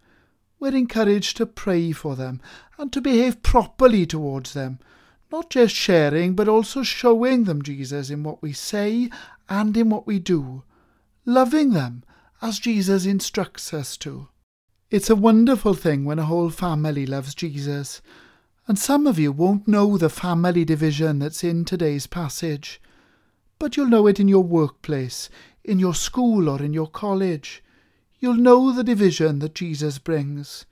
we're 0.59 0.75
encouraged 0.75 1.37
to 1.37 1.45
pray 1.45 1.91
for 1.91 2.15
them 2.15 2.41
and 2.79 2.91
to 2.93 3.01
behave 3.01 3.43
properly 3.43 4.07
towards 4.07 4.53
them, 4.53 4.79
not 5.31 5.51
just 5.51 5.75
sharing 5.75 6.33
but 6.33 6.47
also 6.47 6.81
showing 6.81 7.43
them 7.43 7.61
Jesus 7.61 8.09
in 8.09 8.23
what 8.23 8.41
we 8.41 8.53
say 8.53 9.09
and 9.51 9.75
in 9.75 9.89
what 9.89 10.07
we 10.07 10.17
do, 10.17 10.63
loving 11.25 11.71
them 11.71 12.03
as 12.41 12.57
Jesus 12.57 13.05
instructs 13.05 13.73
us 13.73 13.97
to. 13.97 14.29
It's 14.89 15.09
a 15.09 15.15
wonderful 15.15 15.73
thing 15.73 16.05
when 16.05 16.19
a 16.19 16.25
whole 16.25 16.49
family 16.49 17.05
loves 17.05 17.35
Jesus 17.35 18.01
and 18.65 18.79
some 18.79 19.05
of 19.05 19.19
you 19.19 19.33
won't 19.33 19.67
know 19.67 19.97
the 19.97 20.09
family 20.09 20.63
division 20.63 21.19
that's 21.19 21.43
in 21.43 21.65
today's 21.65 22.07
passage, 22.07 22.81
but 23.59 23.75
you'll 23.75 23.87
know 23.87 24.07
it 24.07 24.21
in 24.21 24.29
your 24.29 24.45
workplace, 24.45 25.29
in 25.65 25.79
your 25.79 25.93
school, 25.93 26.47
or 26.47 26.63
in 26.63 26.71
your 26.71 26.87
college. 26.87 27.61
You'll 28.21 28.35
know 28.35 28.71
the 28.71 28.85
division 28.85 29.39
that 29.39 29.55
Jesus 29.55 29.99
brings. 29.99 30.65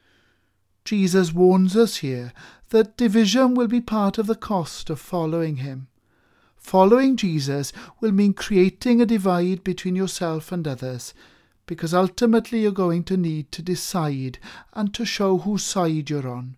Jesus 0.85 1.33
warns 1.33 1.75
us 1.75 1.97
here 1.97 2.31
that 2.69 2.95
division 2.95 3.55
will 3.55 3.67
be 3.67 3.81
part 3.81 4.17
of 4.17 4.27
the 4.27 4.35
cost 4.35 4.89
of 4.89 5.01
following 5.01 5.57
him. 5.57 5.88
Following 6.59 7.17
Jesus 7.17 7.73
will 7.99 8.11
mean 8.11 8.33
creating 8.33 9.01
a 9.01 9.05
divide 9.05 9.63
between 9.63 9.95
yourself 9.95 10.51
and 10.51 10.67
others, 10.67 11.13
because 11.65 11.93
ultimately 11.93 12.61
you're 12.61 12.71
going 12.71 13.03
to 13.05 13.17
need 13.17 13.51
to 13.53 13.61
decide 13.61 14.37
and 14.73 14.93
to 14.93 15.03
show 15.03 15.39
whose 15.39 15.63
side 15.63 16.09
you're 16.09 16.29
on 16.29 16.55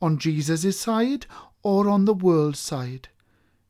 on 0.00 0.18
Jesus' 0.18 0.78
side 0.78 1.26
or 1.62 1.88
on 1.88 2.04
the 2.04 2.14
world's 2.14 2.58
side. 2.58 3.08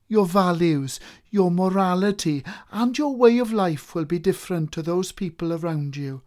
Your 0.07 0.25
values, 0.25 0.99
your 1.29 1.51
morality, 1.51 2.43
and 2.71 2.97
your 2.97 3.15
way 3.15 3.39
of 3.39 3.51
life 3.51 3.93
will 3.93 4.05
be 4.05 4.19
different 4.19 4.71
to 4.73 4.81
those 4.81 5.11
people 5.11 5.51
around 5.51 5.97
you, 5.97 6.21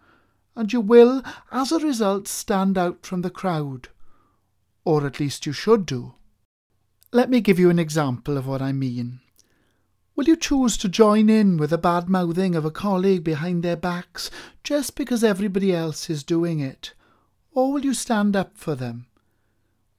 and 0.54 0.72
you 0.72 0.80
will, 0.80 1.22
as 1.50 1.72
a 1.72 1.78
result, 1.78 2.28
stand 2.28 2.76
out 2.76 3.06
from 3.06 3.22
the 3.22 3.30
crowd. 3.30 3.88
Or 4.84 5.06
at 5.06 5.20
least 5.20 5.46
you 5.46 5.52
should 5.52 5.86
do. 5.86 6.14
Let 7.12 7.28
me 7.28 7.40
give 7.40 7.58
you 7.58 7.70
an 7.70 7.80
example 7.80 8.36
of 8.36 8.46
what 8.46 8.62
I 8.62 8.70
mean. 8.70 9.18
Will 10.14 10.28
you 10.28 10.36
choose 10.36 10.76
to 10.76 10.88
join 10.88 11.28
in 11.28 11.56
with 11.56 11.70
the 11.70 11.78
bad 11.78 12.08
mouthing 12.08 12.54
of 12.54 12.64
a 12.64 12.70
colleague 12.70 13.24
behind 13.24 13.64
their 13.64 13.76
backs 13.76 14.30
just 14.62 14.94
because 14.94 15.24
everybody 15.24 15.74
else 15.74 16.08
is 16.08 16.22
doing 16.22 16.60
it? 16.60 16.94
Or 17.52 17.72
will 17.72 17.84
you 17.84 17.94
stand 17.94 18.36
up 18.36 18.56
for 18.56 18.76
them? 18.76 19.06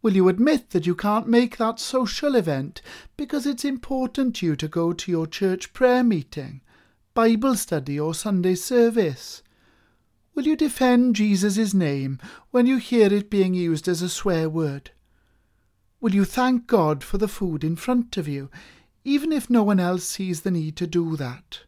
Will 0.02 0.16
you 0.16 0.30
admit 0.30 0.70
that 0.70 0.88
you 0.88 0.96
can't 0.96 1.28
make 1.28 1.58
that 1.58 1.82
social 1.82 2.34
event 2.34 2.82
because 3.18 3.46
it's 3.46 3.66
important 3.66 4.38
to 4.38 4.46
you 4.46 4.56
to 4.56 4.70
go 4.70 4.94
to 4.94 5.12
your 5.12 5.28
church 5.28 5.74
prayer 5.74 6.06
meeting, 6.06 6.62
Bible 7.14 7.58
study, 7.58 8.00
or 8.00 8.14
Sunday 8.14 8.56
service? 8.56 9.44
Will 10.34 10.46
you 10.46 10.56
defend 10.56 11.18
Jesus' 11.18 11.74
name 11.74 12.20
when 12.52 12.68
you 12.68 12.78
hear 12.78 13.14
it 13.14 13.30
being 13.30 13.54
used 13.54 13.90
as 13.90 14.02
a 14.02 14.08
swear 14.08 14.50
word? 14.50 14.92
Will 16.02 16.16
you 16.16 16.26
thank 16.26 16.66
God 16.66 17.04
for 17.04 17.20
the 17.20 17.28
food 17.28 17.64
in 17.64 17.76
front 17.76 18.18
of 18.18 18.28
you, 18.28 18.50
even 19.04 19.32
if 19.32 19.52
no 19.52 19.62
one 19.62 19.80
else 19.80 20.04
sees 20.04 20.42
the 20.42 20.50
need 20.50 20.76
to 20.78 20.88
do 20.88 21.16
that? 21.16 21.60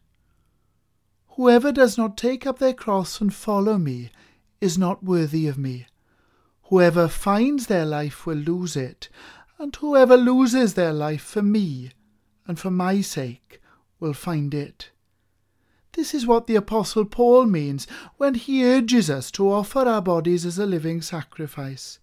Whoever 1.36 1.70
does 1.70 1.96
not 1.96 2.16
take 2.16 2.44
up 2.44 2.58
their 2.58 2.74
cross 2.74 3.20
and 3.20 3.32
follow 3.32 3.78
me 3.78 4.10
is 4.60 4.76
not 4.76 5.04
worthy 5.04 5.46
of 5.46 5.56
me. 5.56 5.86
Whoever 6.64 7.06
finds 7.06 7.66
their 7.66 7.86
life 7.86 8.26
will 8.26 8.36
lose 8.36 8.74
it, 8.74 9.08
and 9.56 9.74
whoever 9.76 10.16
loses 10.16 10.74
their 10.74 10.92
life 10.92 11.22
for 11.22 11.42
me 11.42 11.92
and 12.46 12.58
for 12.58 12.72
my 12.72 13.02
sake 13.02 13.60
will 14.00 14.14
find 14.14 14.52
it. 14.52 14.90
This 15.92 16.12
is 16.12 16.26
what 16.26 16.48
the 16.48 16.56
Apostle 16.56 17.04
Paul 17.04 17.46
means 17.46 17.86
when 18.16 18.34
he 18.34 18.64
urges 18.64 19.08
us 19.08 19.30
to 19.32 19.50
offer 19.50 19.80
our 19.80 20.02
bodies 20.02 20.44
as 20.44 20.58
a 20.58 20.66
living 20.66 21.02
sacrifice. 21.02 22.00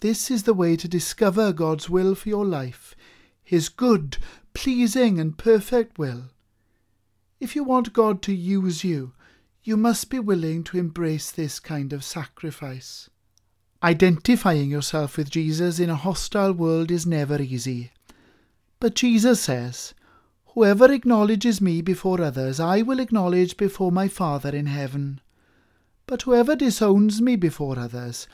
This 0.00 0.30
is 0.30 0.42
the 0.42 0.54
way 0.54 0.76
to 0.76 0.88
discover 0.88 1.52
God's 1.52 1.88
will 1.88 2.14
for 2.14 2.28
your 2.28 2.44
life, 2.44 2.94
His 3.42 3.68
good, 3.68 4.18
pleasing, 4.52 5.18
and 5.18 5.38
perfect 5.38 5.98
will. 5.98 6.30
If 7.40 7.56
you 7.56 7.64
want 7.64 7.92
God 7.92 8.22
to 8.22 8.34
use 8.34 8.84
you, 8.84 9.12
you 9.62 9.76
must 9.76 10.10
be 10.10 10.18
willing 10.18 10.64
to 10.64 10.78
embrace 10.78 11.30
this 11.30 11.58
kind 11.58 11.92
of 11.92 12.04
sacrifice. 12.04 13.10
Identifying 13.82 14.70
yourself 14.70 15.16
with 15.16 15.30
Jesus 15.30 15.78
in 15.78 15.90
a 15.90 15.96
hostile 15.96 16.52
world 16.52 16.90
is 16.90 17.06
never 17.06 17.40
easy. 17.40 17.90
But 18.80 18.94
Jesus 18.94 19.40
says, 19.40 19.94
Whoever 20.54 20.90
acknowledges 20.90 21.60
me 21.60 21.82
before 21.82 22.20
others, 22.20 22.58
I 22.60 22.82
will 22.82 23.00
acknowledge 23.00 23.56
before 23.56 23.92
my 23.92 24.08
Father 24.08 24.50
in 24.50 24.66
heaven. 24.66 25.20
But 26.06 26.22
whoever 26.22 26.56
disowns 26.56 27.20
me 27.20 27.36
before 27.36 27.78
others, 27.78 28.26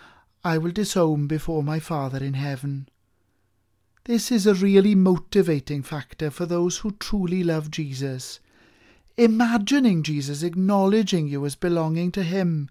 I 0.44 0.58
will 0.58 0.72
disown 0.72 1.26
before 1.26 1.62
my 1.62 1.78
Father 1.78 2.18
in 2.18 2.34
heaven. 2.34 2.88
This 4.04 4.32
is 4.32 4.46
a 4.46 4.54
really 4.54 4.94
motivating 4.94 5.82
factor 5.82 6.30
for 6.30 6.46
those 6.46 6.78
who 6.78 6.92
truly 6.92 7.44
love 7.44 7.70
Jesus. 7.70 8.40
Imagining 9.16 10.02
Jesus 10.02 10.42
acknowledging 10.42 11.28
you 11.28 11.44
as 11.46 11.54
belonging 11.54 12.10
to 12.12 12.22
Him 12.22 12.68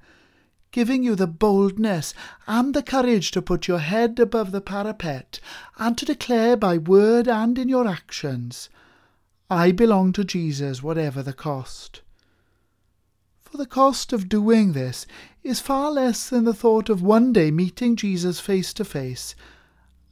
giving 0.71 1.03
you 1.03 1.15
the 1.15 1.27
boldness 1.27 2.13
and 2.47 2.73
the 2.73 2.83
courage 2.83 3.31
to 3.31 3.41
put 3.41 3.67
your 3.67 3.79
head 3.79 4.19
above 4.19 4.51
the 4.51 4.61
parapet 4.61 5.39
and 5.77 5.97
to 5.97 6.05
declare 6.05 6.55
by 6.55 6.77
word 6.77 7.27
and 7.27 7.57
in 7.59 7.69
your 7.69 7.87
actions, 7.87 8.69
I 9.49 9.71
belong 9.71 10.13
to 10.13 10.23
Jesus, 10.23 10.81
whatever 10.81 11.21
the 11.21 11.33
cost. 11.33 12.01
For 13.51 13.57
the 13.57 13.65
cost 13.65 14.13
of 14.13 14.29
doing 14.29 14.71
this 14.71 15.05
is 15.43 15.59
far 15.59 15.91
less 15.91 16.29
than 16.29 16.45
the 16.45 16.53
thought 16.53 16.87
of 16.87 17.01
one 17.01 17.33
day 17.33 17.51
meeting 17.51 17.97
Jesus 17.97 18.39
face 18.39 18.71
to 18.75 18.85
face 18.85 19.35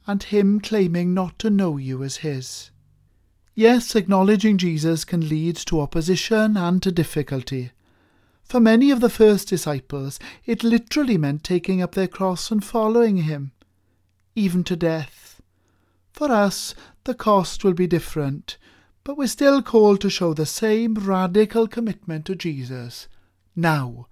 and 0.06 0.22
him 0.22 0.60
claiming 0.60 1.14
not 1.14 1.38
to 1.38 1.48
know 1.48 1.78
you 1.78 2.02
as 2.02 2.18
his. 2.18 2.70
Yes, 3.54 3.96
acknowledging 3.96 4.58
Jesus 4.58 5.06
can 5.06 5.26
lead 5.26 5.56
to 5.56 5.80
opposition 5.80 6.58
and 6.58 6.82
to 6.82 6.92
difficulty. 6.92 7.70
For 8.44 8.60
many 8.60 8.90
of 8.90 9.00
the 9.00 9.08
first 9.08 9.48
disciples, 9.48 10.18
it 10.44 10.62
literally 10.62 11.16
meant 11.16 11.42
taking 11.42 11.80
up 11.80 11.94
their 11.94 12.08
cross 12.08 12.50
and 12.50 12.62
following 12.62 13.18
him, 13.18 13.52
even 14.34 14.64
to 14.64 14.76
death. 14.76 15.40
For 16.12 16.30
us, 16.30 16.74
the 17.04 17.14
cost 17.14 17.64
will 17.64 17.72
be 17.72 17.86
different, 17.86 18.58
but 19.02 19.16
we're 19.16 19.28
still 19.28 19.62
called 19.62 20.02
to 20.02 20.10
show 20.10 20.34
the 20.34 20.44
same 20.44 20.92
radical 20.92 21.66
commitment 21.66 22.26
to 22.26 22.34
Jesus, 22.34 23.08
now 23.54 24.06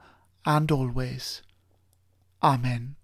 and 0.44 0.70
always. 0.70 1.42
Amen. 2.42 2.97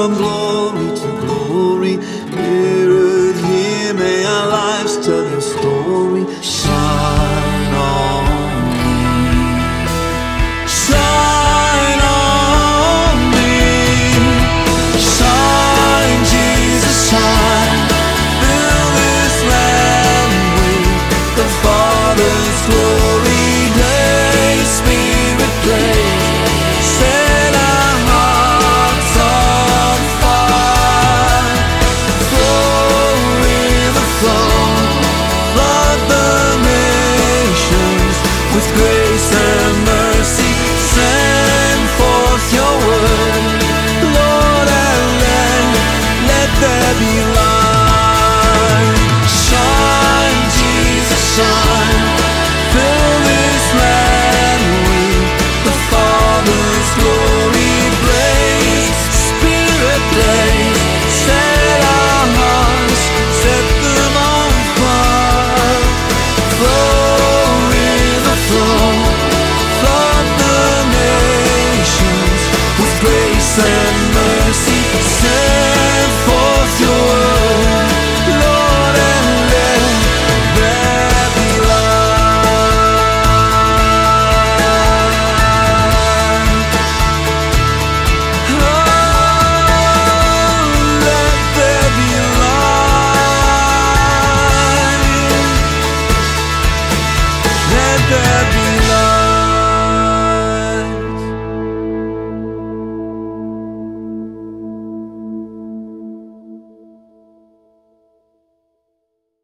From 0.00 0.14
glory 0.16 0.49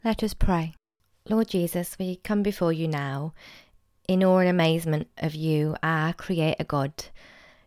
Let 0.06 0.22
us 0.22 0.34
pray. 0.34 0.72
Lord 1.28 1.48
Jesus, 1.48 1.98
we 1.98 2.14
come 2.14 2.44
before 2.44 2.72
you 2.72 2.86
now 2.86 3.34
in 4.06 4.22
awe 4.22 4.38
and 4.38 4.48
amazement 4.48 5.08
of 5.18 5.34
you, 5.34 5.74
our 5.82 6.12
Creator 6.12 6.62
God. 6.62 7.06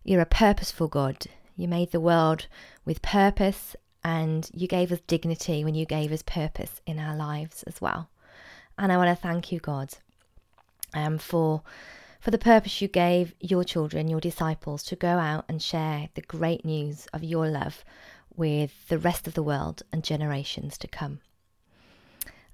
You're 0.05 0.21
a 0.21 0.25
purposeful 0.25 0.87
God. 0.87 1.25
You 1.57 1.67
made 1.67 1.91
the 1.91 1.99
world 1.99 2.47
with 2.85 3.01
purpose 3.01 3.75
and 4.05 4.49
you 4.53 4.69
gave 4.69 4.93
us 4.93 5.01
dignity 5.05 5.65
when 5.65 5.75
you 5.75 5.85
gave 5.85 6.13
us 6.13 6.21
purpose 6.21 6.79
in 6.85 6.97
our 6.97 7.13
lives 7.13 7.63
as 7.63 7.81
well. 7.81 8.09
And 8.77 8.89
I 8.93 8.95
want 8.95 9.09
to 9.09 9.21
thank 9.21 9.51
you, 9.51 9.59
God, 9.59 9.95
um, 10.93 11.17
for 11.17 11.61
for 12.21 12.31
the 12.31 12.37
purpose 12.37 12.81
you 12.81 12.87
gave 12.87 13.35
your 13.41 13.65
children, 13.65 14.07
your 14.07 14.21
disciples, 14.21 14.81
to 14.83 14.95
go 14.95 15.17
out 15.17 15.43
and 15.49 15.61
share 15.61 16.07
the 16.13 16.21
great 16.21 16.63
news 16.63 17.05
of 17.11 17.21
your 17.21 17.49
love 17.49 17.83
with 18.33 18.87
the 18.87 18.97
rest 18.97 19.27
of 19.27 19.33
the 19.33 19.43
world 19.43 19.83
and 19.91 20.05
generations 20.05 20.77
to 20.77 20.87
come. 20.87 21.19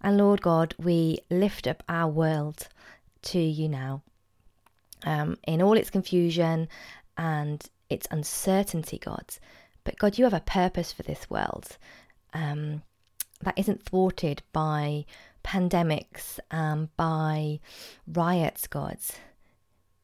And 0.05 0.17
Lord 0.17 0.43
God, 0.43 0.75
we 0.77 1.17
lift 1.31 1.65
up 1.65 1.81
our 1.89 2.07
world 2.07 2.67
to 3.23 3.39
you 3.39 3.67
now 3.67 4.03
um, 5.03 5.35
in 5.47 5.63
all 5.63 5.73
its 5.73 5.89
confusion 5.89 6.69
and 7.17 7.67
its 7.89 8.07
uncertainty, 8.11 8.99
God. 8.99 9.25
But 9.83 9.97
God, 9.97 10.19
you 10.19 10.25
have 10.25 10.33
a 10.35 10.41
purpose 10.41 10.91
for 10.91 11.01
this 11.01 11.27
world 11.27 11.79
um, 12.35 12.83
that 13.41 13.57
isn't 13.57 13.83
thwarted 13.83 14.43
by 14.53 15.05
pandemics, 15.43 16.39
um, 16.51 16.89
by 16.97 17.59
riots, 18.05 18.67
God. 18.67 18.99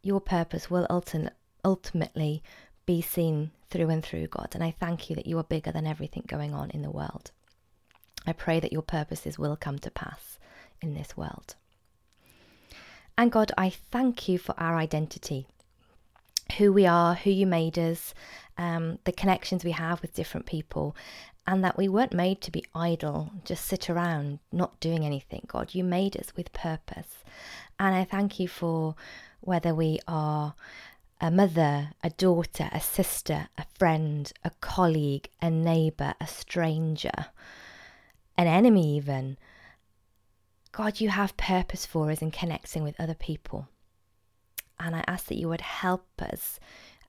Your 0.02 0.20
purpose 0.20 0.68
will 0.68 0.88
ulti- 0.90 1.30
ultimately 1.64 2.42
be 2.88 3.04
seen 3.04 3.52
through 3.70 3.90
and 3.90 4.04
through, 4.04 4.30
God. 4.30 4.50
And 4.56 4.64
I 4.64 4.72
thank 4.72 5.12
you 5.12 5.16
that 5.16 5.28
you 5.28 5.38
are 5.38 5.44
bigger 5.44 5.72
than 5.72 5.86
everything 5.86 6.24
going 6.26 6.56
on 6.56 6.72
in 6.72 6.82
the 6.82 6.90
world. 6.90 7.32
I 8.26 8.34
pray 8.34 8.60
that 8.60 8.74
your 8.74 8.82
purposes 8.82 9.40
will 9.40 9.56
come 9.56 9.80
to 9.80 9.92
pass 9.92 10.38
in 10.82 10.94
this 10.94 11.18
world. 11.18 11.56
And 13.18 13.32
God, 13.32 13.52
I 13.58 13.70
thank 13.70 14.28
you 14.28 14.38
for 14.38 14.56
our 14.60 14.78
identity 14.78 15.48
who 16.58 16.74
we 16.74 16.86
are, 16.86 17.16
who 17.16 17.30
you 17.30 17.48
made 17.48 17.78
us, 17.80 18.14
um, 18.58 19.00
the 19.06 19.12
connections 19.12 19.64
we 19.64 19.72
have 19.72 20.02
with 20.02 20.14
different 20.14 20.46
people, 20.46 20.96
and 21.48 21.64
that 21.64 21.78
we 21.78 21.88
weren't 21.88 22.14
made 22.14 22.42
to 22.42 22.52
be 22.52 22.66
idle, 22.76 23.32
just 23.46 23.66
sit 23.66 23.90
around, 23.90 24.40
not 24.52 24.80
doing 24.80 25.06
anything. 25.06 25.46
God, 25.48 25.74
you 25.74 25.84
made 25.84 26.18
us 26.18 26.34
with 26.36 26.54
purpose. 26.54 27.24
And 27.80 27.96
I 27.96 28.04
thank 28.04 28.40
you 28.40 28.48
for 28.48 28.96
whether 29.40 29.74
we 29.74 30.00
are 30.08 30.54
a 31.20 31.32
mother, 31.32 31.92
a 32.04 32.10
daughter, 32.12 32.70
a 32.72 32.80
sister, 32.80 33.48
a 33.58 33.66
friend, 33.78 34.32
a 34.44 34.52
colleague, 34.62 35.30
a 35.42 35.50
neighbour, 35.50 36.14
a 36.20 36.28
stranger, 36.28 37.28
an 38.38 38.48
enemy, 38.48 38.96
even. 38.98 39.38
God, 40.72 41.00
you 41.02 41.10
have 41.10 41.36
purpose 41.38 41.86
for 41.86 42.10
us 42.12 42.22
in 42.22 42.32
connecting 42.32 42.84
with 42.84 43.00
other 43.00 43.14
people. 43.14 43.68
And 44.80 44.96
I 44.96 45.04
ask 45.08 45.26
that 45.26 45.38
you 45.38 45.50
would 45.50 45.62
help 45.62 46.08
us 46.20 46.60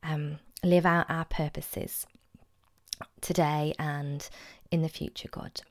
um, 0.02 0.38
live 0.62 0.84
out 0.84 1.06
our 1.08 1.24
purposes 1.24 2.06
today 3.20 3.74
and 3.78 4.28
in 4.70 4.82
the 4.82 4.88
future, 4.88 5.28
God. 5.30 5.62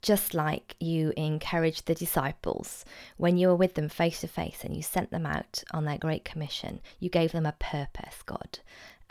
Just 0.00 0.34
like 0.34 0.74
you 0.80 1.12
encouraged 1.16 1.86
the 1.86 1.94
disciples 1.94 2.84
when 3.18 3.36
you 3.36 3.48
were 3.48 3.56
with 3.56 3.74
them 3.74 3.88
face 3.88 4.20
to 4.22 4.28
face 4.28 4.64
and 4.64 4.74
you 4.74 4.82
sent 4.82 5.10
them 5.10 5.26
out 5.26 5.62
on 5.72 5.84
their 5.84 5.98
great 5.98 6.24
commission, 6.24 6.80
you 6.98 7.08
gave 7.08 7.30
them 7.30 7.46
a 7.46 7.52
purpose, 7.52 8.22
God, 8.26 8.58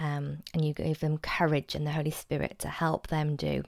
um, 0.02 0.40
and 0.54 0.66
you 0.66 0.74
gave 0.74 1.00
them 1.00 1.20
courage 1.20 1.76
and 1.76 1.86
the 1.86 1.92
Holy 1.92 2.12
Spirit 2.12 2.58
to 2.60 2.68
help 2.68 3.08
them 3.08 3.36
do 3.36 3.64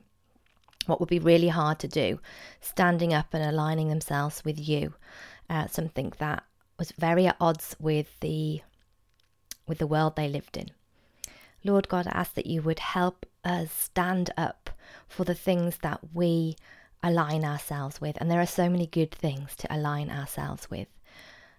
what 0.88 1.00
would 1.00 1.10
be 1.10 1.20
really 1.20 1.48
hard 1.48 1.80
to 1.80 1.88
do, 1.88 2.20
standing 2.60 3.14
up 3.14 3.34
and 3.34 3.44
aligning 3.44 3.88
themselves 3.88 4.44
with 4.44 4.60
you, 4.60 4.94
uh, 5.50 5.68
something 5.68 6.12
that 6.18 6.44
was 6.78 6.92
very 6.94 7.28
at 7.28 7.38
odds 7.40 7.76
with 7.80 8.20
the 8.20 8.62
with 9.68 9.78
the 9.78 9.88
world 9.88 10.16
they 10.16 10.28
lived 10.28 10.58
in. 10.58 10.68
Lord 11.64 11.88
God, 11.88 12.08
I 12.08 12.12
ask 12.12 12.34
that 12.34 12.48
you 12.48 12.62
would 12.64 12.80
help 12.80 13.26
us 13.46 13.72
stand 13.72 14.32
up 14.36 14.72
for 15.08 15.24
the 15.24 15.36
things 15.36 15.78
that 15.78 16.00
we 16.14 16.58
align 17.02 17.46
ourselves 17.46 18.02
with. 18.02 18.18
And 18.20 18.30
there 18.30 18.42
are 18.42 18.46
so 18.46 18.70
many 18.70 18.88
good 18.88 19.12
things 19.12 19.56
to 19.58 19.74
align 19.74 20.10
ourselves 20.10 20.70
with. 20.70 20.88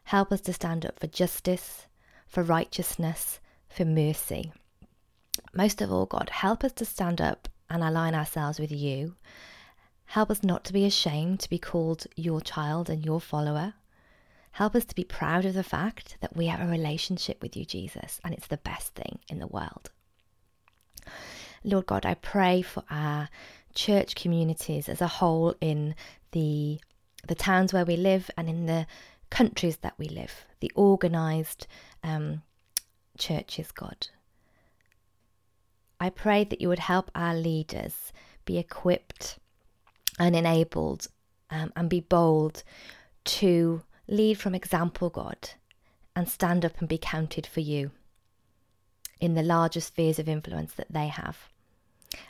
Help 0.05 0.33
us 0.33 0.43
to 0.43 0.53
stand 0.53 0.85
up 0.85 1.01
for 1.01 1.07
justice, 1.07 1.87
for 2.27 2.43
righteousness, 2.43 3.41
for 3.71 3.87
mercy. 3.87 4.53
Most 5.55 5.81
of 5.81 5.93
all, 5.93 6.07
God, 6.07 6.31
help 6.31 6.65
us 6.65 6.73
to 6.73 6.85
stand 6.85 7.21
up 7.21 7.49
and 7.71 7.83
align 7.83 8.15
ourselves 8.15 8.59
with 8.59 8.73
you. 8.73 9.15
Help 10.07 10.31
us 10.31 10.43
not 10.43 10.65
to 10.65 10.73
be 10.73 10.85
ashamed 10.85 11.41
to 11.41 11.51
be 11.51 11.59
called 11.59 12.07
your 12.17 12.41
child 12.41 12.91
and 12.91 13.05
your 13.05 13.21
follower. 13.21 13.75
Help 14.53 14.75
us 14.75 14.85
to 14.85 14.95
be 14.95 15.05
proud 15.05 15.45
of 15.45 15.55
the 15.55 15.63
fact 15.63 16.17
that 16.21 16.37
we 16.37 16.47
have 16.47 16.61
a 16.61 16.71
relationship 16.71 17.41
with 17.43 17.57
you, 17.57 17.65
Jesus, 17.65 18.21
and 18.25 18.35
it's 18.35 18.47
the 18.47 18.57
best 18.59 18.95
thing 18.95 19.19
in 19.29 19.39
the 19.39 19.47
world. 19.47 19.91
Lord 21.65 21.87
God, 21.87 22.05
I 22.05 22.15
pray 22.15 22.63
for 22.63 22.85
our 22.91 23.29
church 23.75 24.15
communities 24.15 24.89
as 24.89 25.01
a 25.01 25.09
whole 25.09 25.55
in 25.61 25.95
the 26.33 26.81
the 27.27 27.35
towns 27.35 27.73
where 27.73 27.87
we 27.87 27.97
live 27.97 28.31
and 28.37 28.51
in 28.51 28.67
the 28.67 28.87
countries 29.31 29.79
that 29.79 29.95
we 29.99 30.09
live, 30.09 30.45
the 30.61 30.71
organised 30.77 31.67
um, 32.03 32.43
churches, 33.17 33.73
God. 33.73 34.09
I 36.01 36.11
pray 36.11 36.45
that 36.45 36.61
you 36.61 36.69
would 36.69 36.81
help 36.81 37.11
our 37.15 37.35
leaders 37.35 38.13
be 38.45 38.59
equipped 38.59 39.39
and 40.19 40.37
enabled 40.37 41.09
um, 41.51 41.73
and 41.77 41.89
be 41.89 42.01
bold 42.01 42.63
to 43.25 43.83
lead 44.09 44.39
from 44.39 44.55
example, 44.55 45.11
God, 45.11 45.51
and 46.15 46.29
stand 46.29 46.65
up 46.65 46.79
and 46.79 46.89
be 46.89 46.99
counted 46.99 47.47
for 47.47 47.61
you 47.61 47.91
in 49.21 49.35
the 49.35 49.43
larger 49.43 49.81
spheres 49.81 50.19
of 50.19 50.29
influence 50.29 50.75
that 50.75 50.93
they 50.93 51.09
have. 51.09 51.49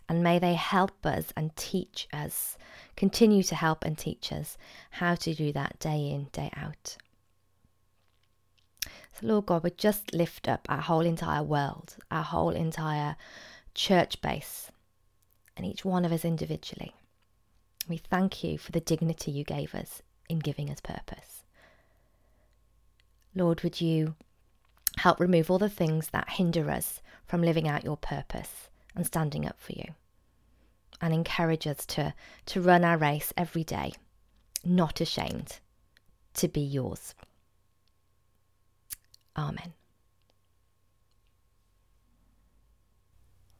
And 0.09 0.23
may 0.23 0.39
they 0.39 0.55
help 0.55 1.05
us 1.05 1.27
and 1.37 1.55
teach 1.57 2.09
us, 2.13 2.57
continue 2.97 3.43
to 3.45 3.55
help 3.55 3.85
and 3.85 3.99
teach 3.99 4.33
us 4.33 4.57
how 4.91 5.15
to 5.17 5.35
do 5.35 5.53
that 5.53 5.79
day 5.79 6.11
in, 6.11 6.29
day 6.33 6.51
out. 6.57 6.97
So, 9.13 9.27
Lord 9.27 9.47
God, 9.47 9.63
we 9.63 9.71
just 9.71 10.15
lift 10.15 10.49
up 10.49 10.67
our 10.69 10.81
whole 10.81 11.01
entire 11.01 11.43
world, 11.43 11.97
our 12.11 12.23
whole 12.23 12.51
entire 12.51 13.17
church 13.75 14.21
base, 14.21 14.71
and 15.57 15.67
each 15.67 15.85
one 15.85 16.05
of 16.05 16.13
us 16.13 16.25
individually. 16.25 16.95
We 17.89 17.99
thank 17.99 18.43
you 18.43 18.57
for 18.59 18.73
the 18.73 18.81
dignity 18.81 19.31
you 19.31 19.45
gave 19.45 19.75
us 19.75 20.03
in 20.29 20.39
giving 20.39 20.71
us 20.71 20.81
purpose. 20.81 21.43
Lord, 23.35 23.63
would 23.63 23.81
you 23.81 24.15
help 24.99 25.21
remove 25.21 25.51
all 25.51 25.59
the 25.59 25.69
things 25.69 26.09
that 26.11 26.31
hinder 26.31 26.71
us 26.71 27.03
from 27.27 27.43
living 27.43 27.69
out 27.69 27.85
your 27.85 27.97
purpose 27.97 28.69
and 28.95 29.05
standing 29.05 29.47
up 29.47 29.61
for 29.61 29.73
you? 29.73 29.95
And 31.01 31.13
encourage 31.13 31.67
us 31.67 31.85
to, 31.87 32.15
to 32.47 32.61
run 32.61 32.85
our 32.85 32.97
race 32.97 33.33
every 33.37 33.65
day, 33.65 33.93
not 34.65 35.01
ashamed 35.01 35.59
to 36.35 36.49
be 36.49 36.61
yours. 36.61 37.15
Amen. 39.37 39.75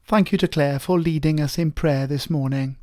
Thank 0.07 0.33
you 0.33 0.39
to 0.39 0.49
Claire 0.49 0.79
for 0.79 1.01
leading 1.01 1.41
us 1.41 1.57
in 1.57 1.73
prayer 1.73 2.07
this 2.07 2.29
morning. 2.29 2.77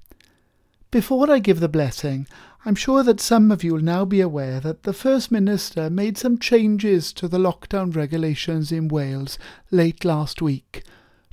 Before 0.90 1.30
I 1.30 1.38
give 1.38 1.60
the 1.60 1.70
blessing, 1.70 2.28
I'm 2.66 2.74
sure 2.74 3.04
that 3.04 3.20
some 3.20 3.52
of 3.52 3.64
you 3.64 3.76
will 3.76 3.84
now 3.84 4.06
be 4.06 4.22
aware 4.22 4.60
that 4.60 4.82
the 4.82 4.92
First 4.92 5.32
Minister 5.32 5.92
made 5.92 6.18
some 6.18 6.40
changes 6.40 7.14
to 7.14 7.28
the 7.28 7.38
lockdown 7.38 7.96
regulations 7.96 8.72
in 8.72 8.88
Wales 8.88 9.38
late 9.70 10.04
last 10.04 10.42
week 10.42 10.82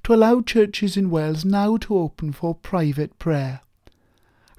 to 0.05 0.13
allow 0.13 0.43
churches 0.43 0.99
in 0.99 1.09
Wales 1.09 1.47
now 1.47 1.79
to 1.79 1.97
open 1.97 2.33
for 2.33 2.55
private 2.55 3.19
prayer. 3.19 3.63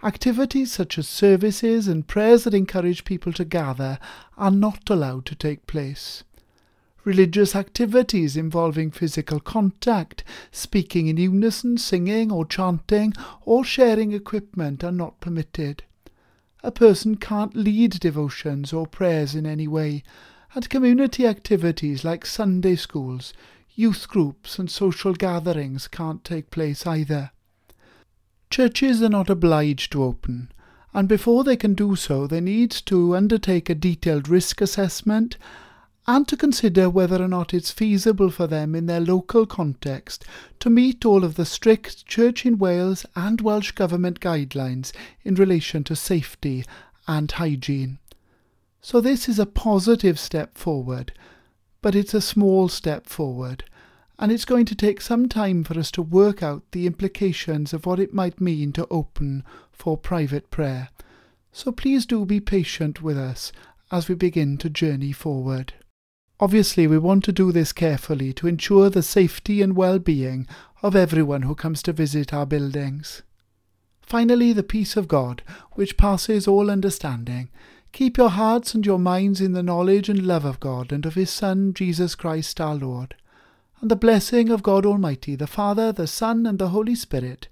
Activities 0.02 0.72
such 0.72 0.98
as 0.98 1.08
services 1.08 1.88
and 1.88 2.08
prayers 2.08 2.46
that 2.46 2.56
encourage 2.56 3.06
people 3.06 3.34
to 3.34 3.46
gather 3.46 4.00
are 4.36 4.50
not 4.50 4.90
allowed 4.90 5.28
to 5.28 5.36
take 5.36 5.68
place. 5.68 6.24
Religious 7.06 7.56
activities 7.56 8.36
involving 8.36 8.92
physical 8.92 9.40
contact, 9.40 10.24
speaking 10.52 11.08
in 11.08 11.18
unison, 11.18 11.78
singing 11.78 12.32
or 12.32 12.46
chanting, 12.46 13.14
or 13.44 13.64
sharing 13.64 14.12
equipment 14.12 14.84
are 14.84 14.92
not 14.92 15.20
permitted. 15.22 15.84
A 16.62 16.72
person 16.72 17.16
can't 17.16 17.56
lead 17.56 17.92
devotions 18.02 18.74
or 18.74 18.86
prayers 18.86 19.34
in 19.34 19.46
any 19.46 19.68
way, 19.68 20.04
and 20.54 20.70
community 20.70 21.26
activities 21.26 22.04
like 22.04 22.26
Sunday 22.26 22.76
schools, 22.76 23.34
youth 23.74 24.10
groups, 24.10 24.60
and 24.60 24.70
social 24.70 25.14
gatherings 25.14 25.88
can't 25.88 26.26
take 26.26 26.52
place 26.52 26.86
either. 26.86 27.32
Churches 28.50 29.02
are 29.02 29.10
not 29.10 29.30
obliged 29.30 29.92
to 29.94 30.04
open, 30.04 30.52
and 30.94 31.08
before 31.08 31.46
they 31.46 31.56
can 31.56 31.76
do 31.76 31.96
so, 31.96 32.28
they 32.28 32.42
need 32.42 32.72
to 32.72 33.16
undertake 33.16 33.70
a 33.70 33.76
detailed 33.76 34.28
risk 34.28 34.60
assessment 34.60 35.38
and 36.10 36.28
to 36.28 36.36
consider 36.36 36.90
whether 36.90 37.22
or 37.22 37.28
not 37.28 37.54
it's 37.54 37.70
feasible 37.70 38.32
for 38.32 38.48
them 38.48 38.74
in 38.74 38.88
their 38.88 39.00
local 39.00 39.46
context 39.46 40.26
to 40.60 40.68
meet 40.68 41.06
all 41.06 41.24
of 41.24 41.36
the 41.36 41.46
strict 41.46 42.04
Church 42.08 42.48
in 42.48 42.58
Wales 42.58 43.06
and 43.16 43.42
Welsh 43.42 43.74
Government 43.74 44.20
guidelines 44.20 44.92
in 45.24 45.36
relation 45.36 45.84
to 45.84 45.96
safety 45.96 46.66
and 47.08 47.32
hygiene. 47.32 48.00
So, 48.82 49.00
this 49.00 49.30
is 49.30 49.38
a 49.38 49.46
positive 49.46 50.18
step 50.18 50.58
forward, 50.58 51.14
but 51.80 51.94
it's 51.94 52.16
a 52.16 52.22
small 52.22 52.70
step 52.70 53.06
forward, 53.06 53.64
and 54.18 54.32
it's 54.32 54.46
going 54.46 54.66
to 54.66 54.76
take 54.76 55.02
some 55.02 55.30
time 55.30 55.64
for 55.64 55.78
us 55.78 55.92
to 55.92 56.02
work 56.02 56.42
out 56.42 56.64
the 56.72 56.88
implications 56.88 57.72
of 57.72 57.86
what 57.86 58.00
it 58.00 58.16
might 58.16 58.42
mean 58.42 58.72
to 58.74 58.88
open 58.90 59.44
for 59.72 59.96
private 59.96 60.50
prayer. 60.50 60.90
So, 61.52 61.72
please 61.72 62.08
do 62.08 62.26
be 62.26 62.40
patient 62.40 63.04
with 63.04 63.20
us 63.20 63.52
as 63.92 64.10
we 64.10 64.16
begin 64.16 64.58
to 64.58 64.72
journey 64.72 65.12
forward. 65.12 65.74
Obviously, 66.40 66.88
we 66.88 66.98
want 66.98 67.24
to 67.26 67.34
do 67.34 67.52
this 67.52 67.74
carefully 67.74 68.32
to 68.34 68.48
ensure 68.48 68.90
the 68.90 69.04
safety 69.04 69.62
and 69.62 69.76
well-being 69.76 70.48
of 70.82 70.96
everyone 70.96 71.42
who 71.42 71.54
comes 71.54 71.84
to 71.84 71.92
visit 71.92 72.34
our 72.34 72.46
buildings. 72.46 73.24
Finally, 74.02 74.54
the 74.54 74.64
peace 74.64 74.96
of 74.96 75.08
God, 75.08 75.44
which 75.74 75.98
passes 75.98 76.48
all 76.48 76.72
understanding, 76.72 77.50
keep 77.92 78.18
your 78.18 78.30
hearts 78.30 78.74
and 78.74 78.86
your 78.86 79.00
minds 79.00 79.42
in 79.42 79.52
the 79.52 79.62
knowledge 79.62 80.08
and 80.08 80.26
love 80.26 80.46
of 80.46 80.60
God 80.60 80.92
and 80.92 81.06
of 81.06 81.16
His 81.16 81.30
Son, 81.30 81.74
Jesus 81.74 82.16
Christ 82.16 82.62
our 82.62 82.76
Lord. 82.76 83.16
And 83.82 83.92
the 83.92 83.96
blessing 83.96 84.50
of 84.50 84.64
God 84.64 84.86
Almighty, 84.86 85.36
the 85.36 85.48
Father, 85.48 85.92
the 85.92 86.08
Son, 86.08 86.46
and 86.46 86.58
the 86.58 86.70
Holy 86.70 86.96
Spirit, 86.96 87.50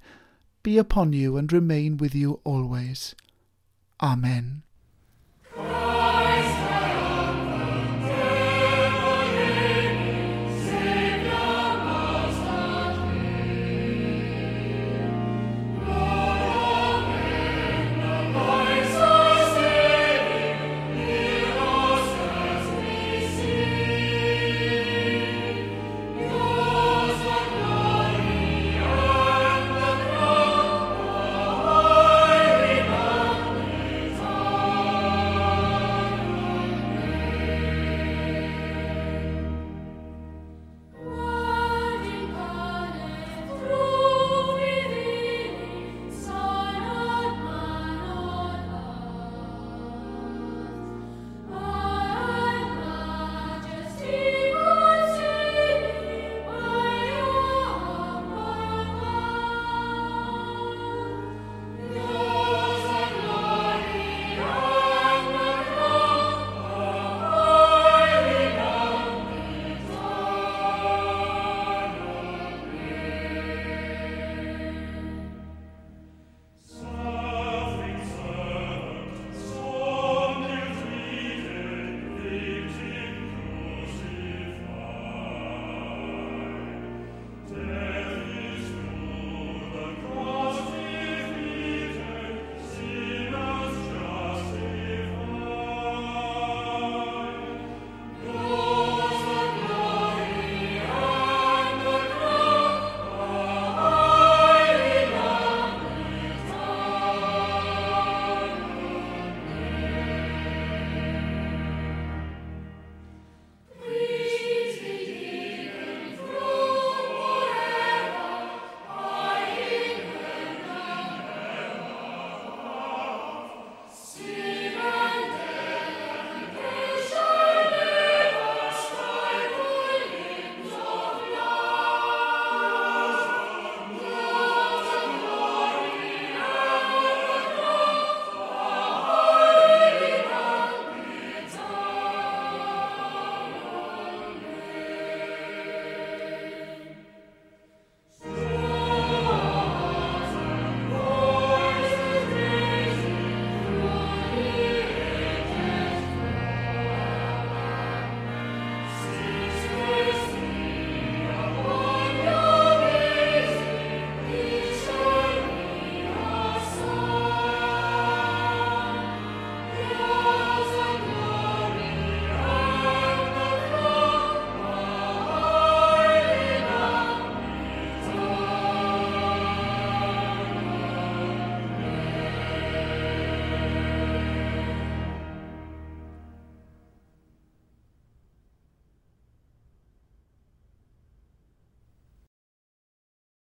be 0.63 0.77
upon 0.77 1.13
you 1.13 1.37
and 1.37 1.51
remain 1.51 1.97
with 1.97 2.15
you 2.15 2.39
always. 2.43 3.15
Amen. 4.01 4.63